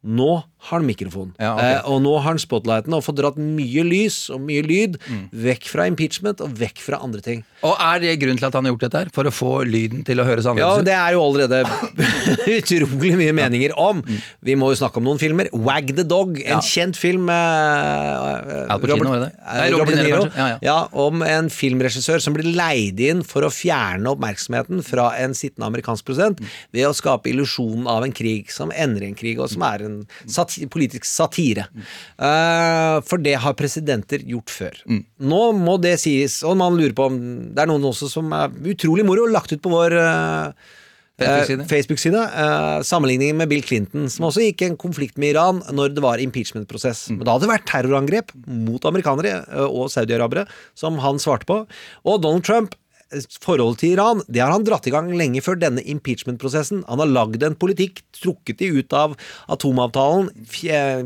[0.00, 1.72] Nå har han mikrofon, Ja, okay.
[1.74, 4.96] eh, og nå har han spotlighten og får dratt mye lys og mye lyd
[5.32, 7.42] vekk fra impeachment og vekk fra andre ting.
[7.64, 8.98] Og er det grunnen til at han har gjort dette?
[9.04, 9.10] her?
[9.12, 10.88] For å få lyden til å høres Ja, annerledes ut?
[10.88, 11.60] det er jo allerede
[12.60, 14.00] utrolig mye meninger om.
[14.44, 15.48] Vi må jo snakke om noen filmer.
[15.52, 16.60] Wag the Dog, en Ja.
[16.64, 20.24] kjent film med Al Pacino, Robert, eh, Nei, Robert De Niro.
[20.36, 20.58] Ja, ja.
[20.62, 25.66] Ja, om en filmregissør som blir leid inn for å fjerne oppmerksomheten fra en sittende
[25.68, 26.40] amerikansk president
[26.72, 29.84] ved å skape illusjonen av en krig som ender i en krig, og som er
[29.88, 29.89] en
[30.30, 31.68] sati politisk satire.
[32.16, 34.82] Uh, for det har presidenter gjort før.
[35.20, 37.22] Nå må det sies, og man lurer på om
[37.54, 40.76] det er noen også som er utrolig moro, lagt ut på vår uh,
[41.20, 41.68] Facebook-side.
[41.68, 42.20] Facebook-side.
[42.42, 46.04] eh, sammenligningen med Bill Clinton, som også gikk i en konflikt med Iran når det
[46.04, 47.10] var impeachment-prosess.
[47.12, 51.66] Men da hadde det vært terrorangrep mot amerikanere og saudiarabere, som han svarte på.
[52.04, 52.76] Og Donald Trump
[53.42, 56.84] Forholdet til Iran det har han dratt i gang lenge før denne impeachment-prosessen.
[56.86, 59.16] Han har lagd en politikk, trukket de ut av
[59.50, 60.30] atomavtalen,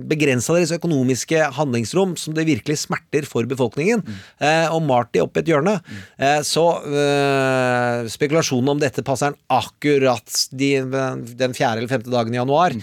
[0.04, 4.04] begrensa deres økonomiske handlingsrom, som det virkelig smerter for befolkningen,
[4.44, 5.78] eh, og malt de opp et hjørne.
[6.18, 12.36] Eh, så eh, spekulasjonen om dette passer han akkurat de, den fjerde eller femte dagen
[12.36, 12.76] i januar.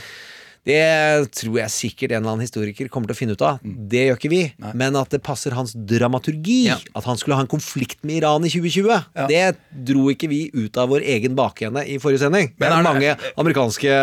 [0.68, 3.62] Det tror jeg sikkert en eller annen historiker kommer til å finne ut av.
[3.64, 4.42] Det gjør ikke vi.
[4.78, 8.52] Men at det passer hans dramaturgi, at han skulle ha en konflikt med Iran i
[8.54, 9.44] 2020, det
[9.90, 12.54] dro ikke vi ut av vår egen bakende i forrige sending.
[12.62, 14.00] Men det er mange amerikanske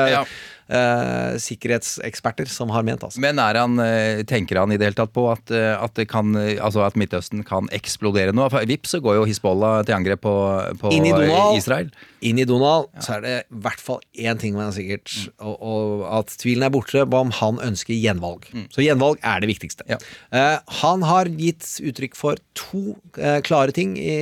[0.68, 3.20] eh, sikkerhetseksperter som har ment, altså.
[3.22, 6.34] Men han, eh, tenker han i det hele tatt på at, eh, at, det kan,
[6.36, 8.48] eh, altså at Midtøsten kan eksplodere nå?
[8.52, 10.36] For Vips så går jo Hizbollah til angrep på,
[10.80, 11.90] på Inn i Donald, Israel.
[12.20, 15.54] Inn i Donald så er det i hvert fall én ting man er sikkert, og,
[15.62, 18.48] og at tvilen er borte på om han ønsker gjenvalg.
[18.74, 19.86] Så gjenvalg er det viktigste.
[19.88, 24.16] Eh, han har gitt uttrykk for to eh, klare ting i,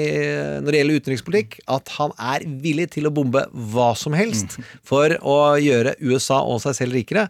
[0.61, 1.59] når det gjelder utenrikspolitikk.
[1.73, 6.61] At han er villig til å bombe hva som helst for å gjøre USA og
[6.65, 7.29] seg selv rikere.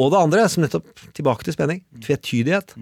[0.00, 2.74] Og det andre, som nettopp tilbake til spenning, tvetydighet.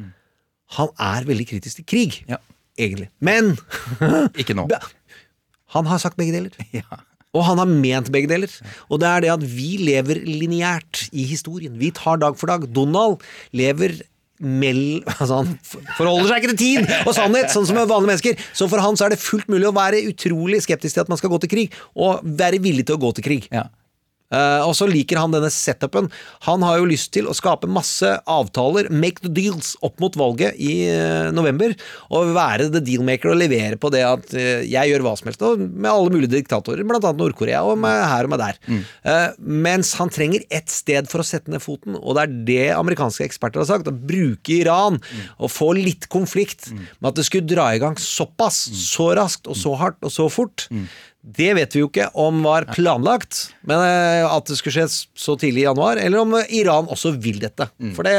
[0.79, 2.41] Han er veldig kritisk til krig, ja.
[2.81, 3.11] egentlig.
[3.21, 3.55] Men
[4.41, 4.69] Ikke nå.
[5.75, 6.57] han har sagt begge deler.
[6.83, 7.03] Ja.
[7.33, 8.53] Og han har ment begge deler.
[8.93, 11.79] Og det er det at vi lever lineært i historien.
[11.81, 12.67] Vi tar dag for dag.
[12.77, 13.23] Donald
[13.57, 13.95] lever
[14.43, 15.01] mell...
[15.15, 15.55] Altså han
[15.97, 18.43] forholder seg ikke til tid og sannhet, sånn som vanlige mennesker.
[18.53, 21.21] Så for han så er det fullt mulig å være utrolig skeptisk til at man
[21.21, 23.49] skal gå til krig, og være villig til å gå til krig.
[24.33, 26.09] Eh, og så liker han denne setupen.
[26.49, 30.57] Han har jo lyst til å skape masse avtaler, make the deals, opp mot valget
[30.63, 31.75] i uh, november.
[32.15, 35.45] Og være the dealmaker og levere på det at uh, jeg gjør hva som helst.
[35.61, 38.59] Med alle mulige diktatorer, annet Nord-Korea, og med her og med der.
[39.09, 42.67] Eh, mens han trenger ett sted for å sette ned foten, og det er det
[42.77, 43.91] amerikanske eksperter har sagt.
[43.91, 45.01] Å bruke Iran
[45.39, 49.59] og få litt konflikt, men at det skulle dra i gang såpass, så raskt og
[49.59, 50.69] så hardt og så fort.
[51.23, 55.37] Det vet vi jo ikke om var planlagt, men eh, at det skulle skje så
[55.39, 57.69] tidlig i januar, eller om eh, Iran også vil dette.
[57.95, 58.17] For det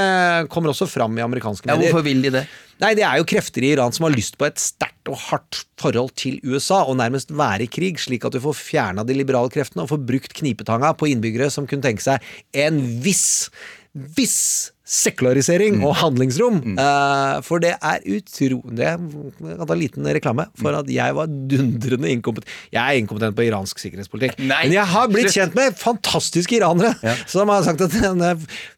[0.53, 1.89] kommer også fram i amerikanske medier.
[1.89, 2.45] Ja, hvorfor vil de det?
[2.79, 5.65] Nei, det er jo krefter i Iran som har lyst på et sterkt og hardt
[5.83, 9.51] forhold til USA, og nærmest være i krig, slik at du får fjerna de liberale
[9.51, 12.23] kreftene og får brukt knipetanga på innbyggere som kunne tenke seg
[12.63, 13.51] en viss
[13.93, 16.57] viss sekularisering og handlingsrom.
[16.81, 18.57] Eh, for det er utro...
[18.73, 22.51] Det er jeg kan ta en liten reklame for at jeg var dundrende inkompetent.
[22.73, 24.41] Jeg er inkompetent på iransk sikkerhetspolitikk.
[24.41, 25.37] Nei, Men jeg har blitt slutt.
[25.37, 27.95] kjent med fantastiske iranere som har sagt at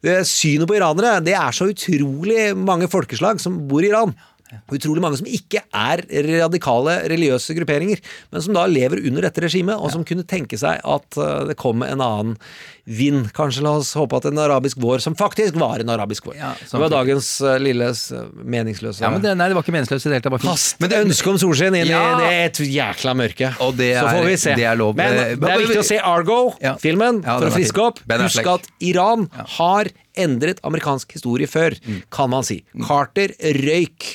[0.04, 4.14] det synet på iranere Det er så utrolig mange folkeslag som bor i Iran.
[4.70, 6.02] Utrolig mange som ikke er
[6.42, 7.98] radikale religiøse grupperinger,
[8.32, 11.56] men som da lever under dette regimet, og som kunne tenke seg at eh, det
[11.58, 12.36] kom en annen
[12.86, 13.32] vind.
[13.34, 16.36] Kanskje la oss håpe at en arabisk vår, som faktisk var en arabisk vår.
[16.38, 17.88] Ja, det var dagens eh, lille
[18.46, 20.46] meningsløse Ja, men det, nei, det var ikke meningsløst i det hele tatt.
[20.46, 22.04] Kast Men det- ønske om solskinn inn Ja.
[22.14, 23.50] i det et jækla mørke.
[23.58, 24.54] Så er- får vi se.
[24.54, 24.94] det er lov.
[24.96, 27.98] Men Eh, det er viktig å se Argo-filmen Ja, for å friske opp.
[28.06, 29.28] Husk at Iran
[29.58, 29.86] har
[30.16, 32.02] endret amerikansk historie før, Mm.
[32.10, 32.62] kan man si.
[32.86, 34.12] Carter røyk.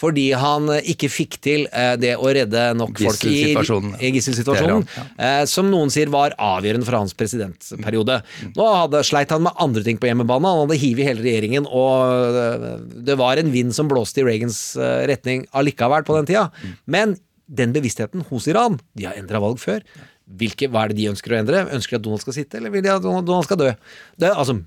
[0.00, 3.98] Fordi han eh, ikke fikk til eh, det å redde nok folk i, Gisselsituasjonen.
[4.00, 4.86] i gisselsituasjonen,
[5.20, 8.22] eh, som noen sier var avgjørende for hans presidentperiode.
[8.56, 13.04] Nå hadde, sleit han med andre ting på hjemmebane, han hadde hivet hele regjeringen, og
[13.04, 14.62] det var en vind som blåste i Reagans
[15.10, 16.46] retning allikevel på den tida.
[16.86, 17.18] Men
[17.50, 19.84] den bevisstheten hos Iran, de har endra valg før.
[20.30, 21.64] Hvilke, hva er det de ønsker å endre?
[21.74, 23.72] Ønsker de at Donald skal sitte, eller vil de at Donald skal dø?
[24.16, 24.60] Det, altså,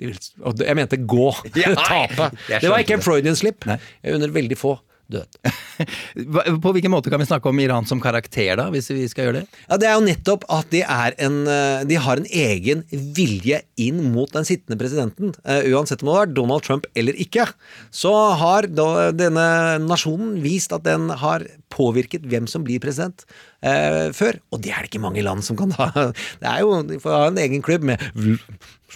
[0.00, 1.30] jeg mente gå.
[1.58, 2.30] Ja, Tape.
[2.48, 3.04] Det var ikke en.
[3.04, 3.66] Freudian slip.
[3.66, 4.76] Jeg unner veldig få
[5.08, 5.38] død.
[6.62, 9.40] På hvilken måte kan vi snakke om Iran som karakter, da, hvis vi skal gjøre
[9.40, 9.60] det?
[9.64, 13.62] Ja, Det er jo nettopp at de, er en, eh, de har en egen vilje
[13.80, 15.32] inn mot den sittende presidenten.
[15.44, 17.48] Eh, uansett om det har vært Donald Trump eller ikke,
[17.94, 19.48] så har denne
[19.86, 23.24] nasjonen vist at den har påvirket hvem som blir president
[23.62, 24.38] eh, før.
[24.52, 25.90] Og det er det ikke mange land som kan ha.
[26.40, 28.02] Det er jo, De får ha en egen klubb med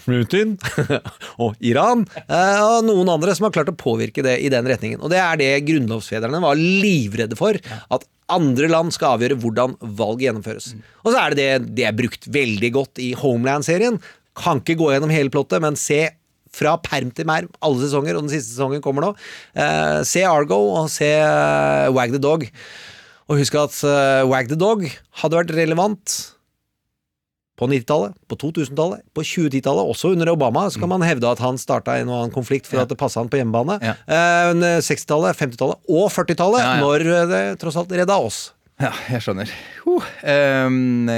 [0.02, 0.56] Putin
[1.42, 5.02] og Iran eh, og noen andre som har klart å påvirke det i den retningen.
[5.02, 7.58] Og det er det grunnlovsfedrene var livredde for.
[7.92, 10.72] At andre land skal avgjøre hvordan valg gjennomføres.
[11.04, 13.98] Og så er det det det er brukt veldig godt i Homeland-serien.
[14.38, 16.06] Kan ikke gå gjennom hele plottet, men se
[16.52, 19.12] fra perm til merm alle sesonger, og den siste sesongen kommer nå.
[19.56, 22.46] Eh, se Argo og se eh, Wag the Dog.
[23.30, 24.86] Og husk at uh, Wag the Dog
[25.22, 26.16] hadde vært relevant
[27.60, 31.60] på 90-tallet, på 2000-tallet, på 2010-tallet, også under Obama, så kan man hevde at han
[31.60, 33.76] starta en og annen konflikt for at det passa han på hjemmebane.
[33.84, 33.92] Ja.
[34.08, 36.82] Uh, 60-tallet, 50-tallet og 40-tallet, Ja, ja.
[36.82, 38.40] når eh, det tross alt redda oss.
[38.82, 39.50] Ja, jeg skjønner.
[39.86, 40.00] Uh,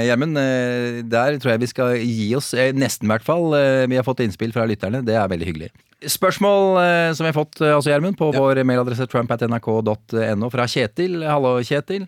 [0.05, 2.51] Gjermund, eh, der tror jeg vi skal gi oss.
[2.53, 3.47] Eh, nesten, i hvert fall.
[3.57, 5.01] Eh, vi har fått innspill fra lytterne.
[5.07, 5.71] Det er veldig hyggelig.
[6.11, 11.13] Spørsmål eh, som vi har fått, eh, altså Gjermund, på vår mailadresse trump.nrk.no fra Kjetil.
[11.25, 12.03] Hallo, Kjetil.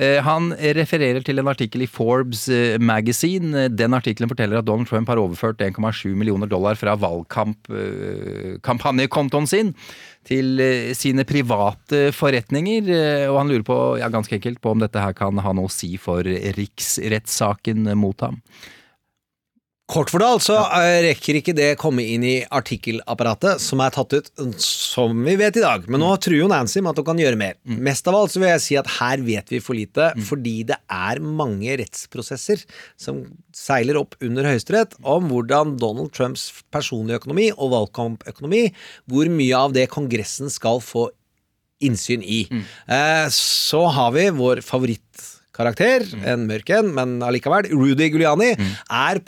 [0.00, 3.68] Eh, Han refererer til en artikkel i Forbes eh, Magazine.
[3.72, 9.68] Den artikkelen forteller at Donald Trump har overført 1,7 millioner dollar fra valgkampanjekontoen sin
[10.28, 10.46] til
[10.94, 12.82] sine private forretninger.
[13.32, 15.72] Og han lurer på, ja, ganske enkelt, på om dette her kan ha noe å
[15.72, 18.36] si for riksrettssaken mot ham.
[19.90, 24.28] Kort fortalt så eh, rekker ikke det komme inn i artikkelapparatet som er tatt ut
[24.62, 25.88] som vi vet i dag.
[25.90, 27.56] Men nå truer jo Nancy med at hun kan gjøre mer.
[27.66, 30.78] Mest av alt så vil jeg si at her vet vi for lite, fordi det
[30.94, 32.62] er mange rettsprosesser
[33.00, 33.24] som
[33.56, 38.68] seiler opp under Høyesterett om hvordan Donald Trumps personlige økonomi og valgkampøkonomi,
[39.10, 41.08] hvor mye av det Kongressen skal få
[41.82, 42.44] innsyn i.
[42.86, 44.62] Eh, så har vi vår
[45.50, 48.54] favorittkarakter, en mørk en, men allikevel, Rudy Giuliani,
[48.90, 49.20] er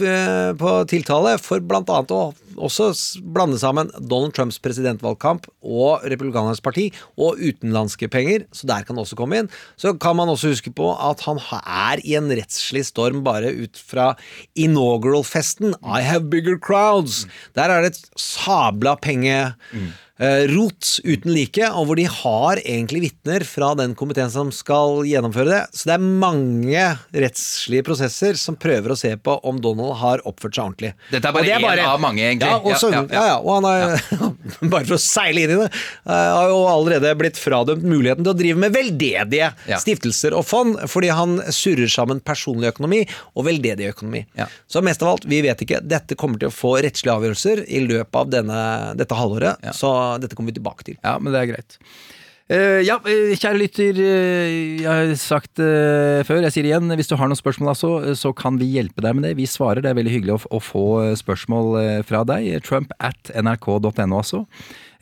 [0.57, 2.93] på tiltale for annet å også
[3.33, 9.07] blande sammen Donald Trumps presidentvalgkamp og Republikanernes parti og utenlandske penger, så der kan det
[9.07, 9.51] også komme inn.
[9.77, 13.77] Så kan man også huske på at han er i en rettslig storm bare ut
[13.81, 14.13] fra
[14.55, 15.75] inaugural-festen.
[15.83, 17.27] I have bigger crowds.
[17.57, 23.01] Der er det et sabla penge eh, rot uten like, og hvor de har egentlig
[23.09, 25.61] vitner fra den komiteen som skal gjennomføre det.
[25.75, 26.85] Så det er mange
[27.17, 30.93] rettslige prosesser som prøver å se på om Donald har oppført seg ordentlig.
[31.11, 32.51] Dette er bare én av mange, egentlig.
[32.53, 34.37] Ja, og så- Ja, ja, ja, ja, og han har,
[34.73, 35.69] bare for å seile inn i det,
[36.07, 39.79] eh, har jo allerede blitt fradømt muligheten til å drive med veldedige Ja.
[39.83, 43.03] stiftelser og fond, fordi han surrer sammen personlig økonomi
[43.37, 44.25] og veldedig økonomi.
[44.69, 45.81] Så mest av alt, vi vet ikke.
[45.87, 48.63] Dette kommer til å få rettslige avgjørelser i løpet av denne,
[48.99, 49.93] dette halvåret, så
[50.23, 50.97] dette kommer vi tilbake til.
[51.05, 51.79] Ja, men det er greit.
[52.51, 56.91] Eh, ja, eh, kjære lytter, eh, jeg har sagt det før, jeg sier det igjen,
[56.99, 59.37] hvis du har noen spørsmål altså, så kan vi hjelpe deg med det.
[59.39, 60.87] Vi svarer, det er veldig hyggelig å, å få
[61.17, 62.51] spørsmål fra deg.
[62.67, 64.45] Trump at nrk.no altså.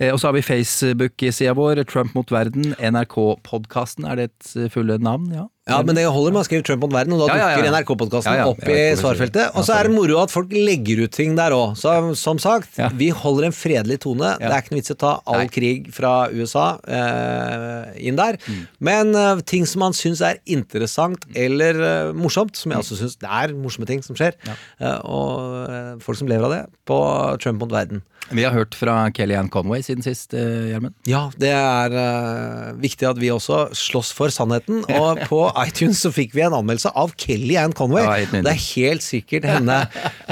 [0.01, 5.01] Uh, Og så har vi Facebook-sida vår, Trump mot verden, NRK-podkasten, er det et fulle
[5.01, 5.33] navn?
[5.35, 5.49] Ja.
[5.69, 7.59] Ja, men det holder med å skrive Trump mot verden, og da Ja, ja, ja.
[7.61, 9.53] dukker NRK-podkasten opp i svarfeltet.
[9.55, 11.77] Og så er det moro at folk legger ut ting der òg.
[11.79, 14.33] Så som sagt, vi holder en fredelig tone.
[14.41, 18.41] Det er ikke noe vits i å ta all krig fra USA eh, inn der.
[18.41, 18.63] Mm.
[18.91, 23.19] Men uh, ting som man syns er interessant eller uh, morsomt, som jeg også syns
[23.21, 24.37] det er morsomme ting som skjer,
[24.81, 26.99] uh, og folk som lever av det, på
[27.43, 28.03] Trump mot verden.
[28.31, 30.95] Vi har hørt fra Kellyanne Conway siden sist, Gjermund.
[31.09, 34.85] Ja, det er viktig at vi også slåss for sannheten.
[35.01, 38.05] Og på iTunes så fikk vi en anmeldelse av Kelly Ann Conway.
[38.05, 39.79] Ja, det er helt sikkert henne.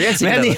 [0.00, 0.54] helt sikkert Men i,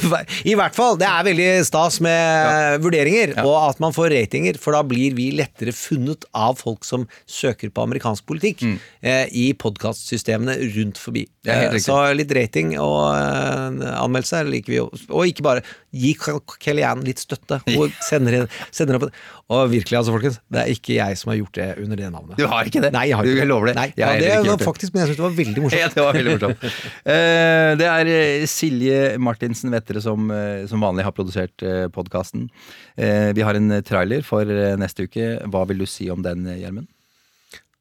[0.52, 4.76] i hvert fall, det er veldig stas med vurderinger, og at man får ratinger, for
[4.76, 10.56] da blir vi lettere funnet av folk som søker på amerikansk politikk eh, i podkastsystemene
[10.76, 11.26] rundt forbi.
[11.46, 11.52] Mm.
[11.52, 11.78] Eh.
[11.82, 14.88] Så litt rating og eh, anmeldelse liker vi jo.
[15.10, 16.14] Og ikke bare gi
[16.62, 17.60] Kelly Ann litt støtte.
[17.76, 19.08] Og sender, sender opp
[19.52, 22.38] Og virkelig, altså, folkens, det er ikke jeg som har gjort det under det navnet.
[22.38, 22.91] Du har ikke det?
[22.92, 23.74] Nei, jeg har ikke jeg lover det.
[23.78, 24.66] Nei, Jeg ja, det ikke var det.
[24.68, 25.80] faktisk, men jeg syns det var veldig morsomt.
[25.82, 26.64] Ja, det var veldig morsomt.
[27.08, 31.64] Eh, det er eh, Silje Martinsen Vettere som, eh, som vanlig har produsert
[31.94, 32.48] podkasten.
[32.96, 34.44] Vi har en trailer for
[34.78, 35.30] neste uke.
[35.48, 36.90] Hva vil du si om den, Gjermund?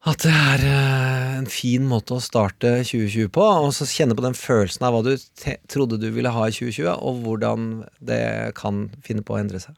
[0.08, 0.64] At det er
[1.38, 5.04] en fin måte å starte 2020 på, og så kjenne på den følelsen av hva
[5.06, 5.14] du
[5.70, 7.70] trodde du ville ha i 2020, og hvordan
[8.02, 8.24] det
[8.58, 9.78] kan finne på å endre seg.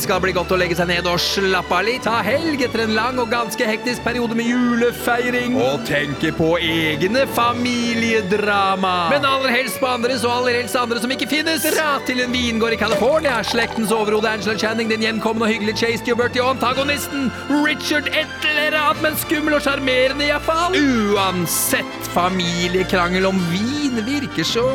[0.00, 2.04] Skal bli godt å legge seg ned og slappe av litt.
[2.06, 5.56] Ta helg etter en lang og ganske hektisk periode med julefeiring.
[5.58, 8.94] Og tenke på egne familiedrama.
[9.12, 11.66] Men aller helst på andres, og aller helst andre som ikke finnes.
[11.66, 13.40] Dra til en vingård i California.
[13.46, 18.78] Slektens overhode Angela Channing, den hjemkomne og hyggelige Chase Gilberty og antagonisten Richard et eller
[18.78, 20.76] annet, men skummel og sjarmerende iallfall.
[20.78, 24.66] Uansett familiekrangel om vin virker så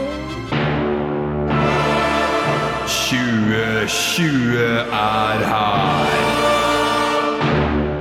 [3.53, 4.57] 2020
[4.91, 6.05] er her.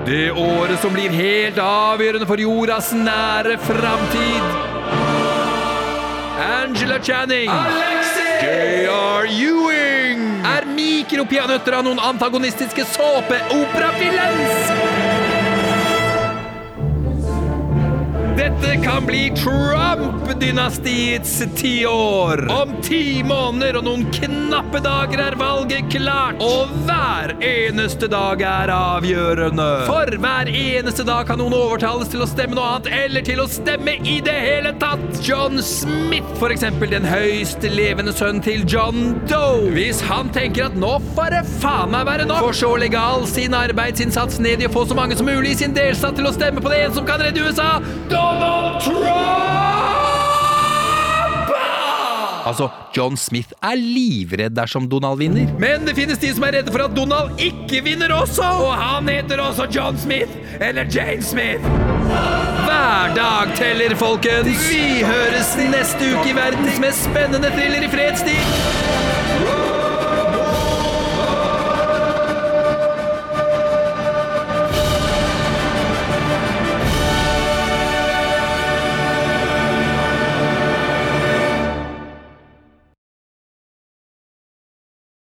[0.06, 4.42] Det året som blir helt avgjørende for jordas nære framtid.
[6.42, 7.50] Angela Channing.
[8.42, 9.24] J.R.
[9.28, 10.20] Ewing.
[10.54, 15.21] Er mikropeanøtter av noen antagonistiske såpeopera-villains.
[18.36, 22.62] Dette kan bli Trump-dynastiets tiår.
[22.62, 26.40] Om ti måneder og noen knappe dager er valget klart.
[26.40, 29.66] Og hver eneste dag er avgjørende.
[29.88, 33.48] For hver eneste dag kan noen overtales til å stemme noe annet, eller til å
[33.50, 35.04] stemme i det hele tatt.
[35.22, 39.68] John Smith, for eksempel, den høyst levende sønnen til John Doe.
[39.76, 42.72] Hvis han tenker at nå får det faen meg være nok, for så
[43.02, 46.28] all sin arbeidsinnsats ned i å få så mange som mulig i sin delstat til
[46.28, 47.70] å stemme på det en som kan redde USA,
[48.40, 49.22] Donald Trump!
[52.46, 55.46] Altså, John Smith er livredd dersom Donald vinner.
[55.62, 58.44] Men det finnes de som er redde for at Donald ikke vinner også!
[58.66, 61.64] Og han heter også John Smith, eller Jane Smith.
[62.66, 64.68] Hver dag teller, folkens!
[64.68, 69.11] Vi høres neste uke i verdens mest spennende thriller i fredstid.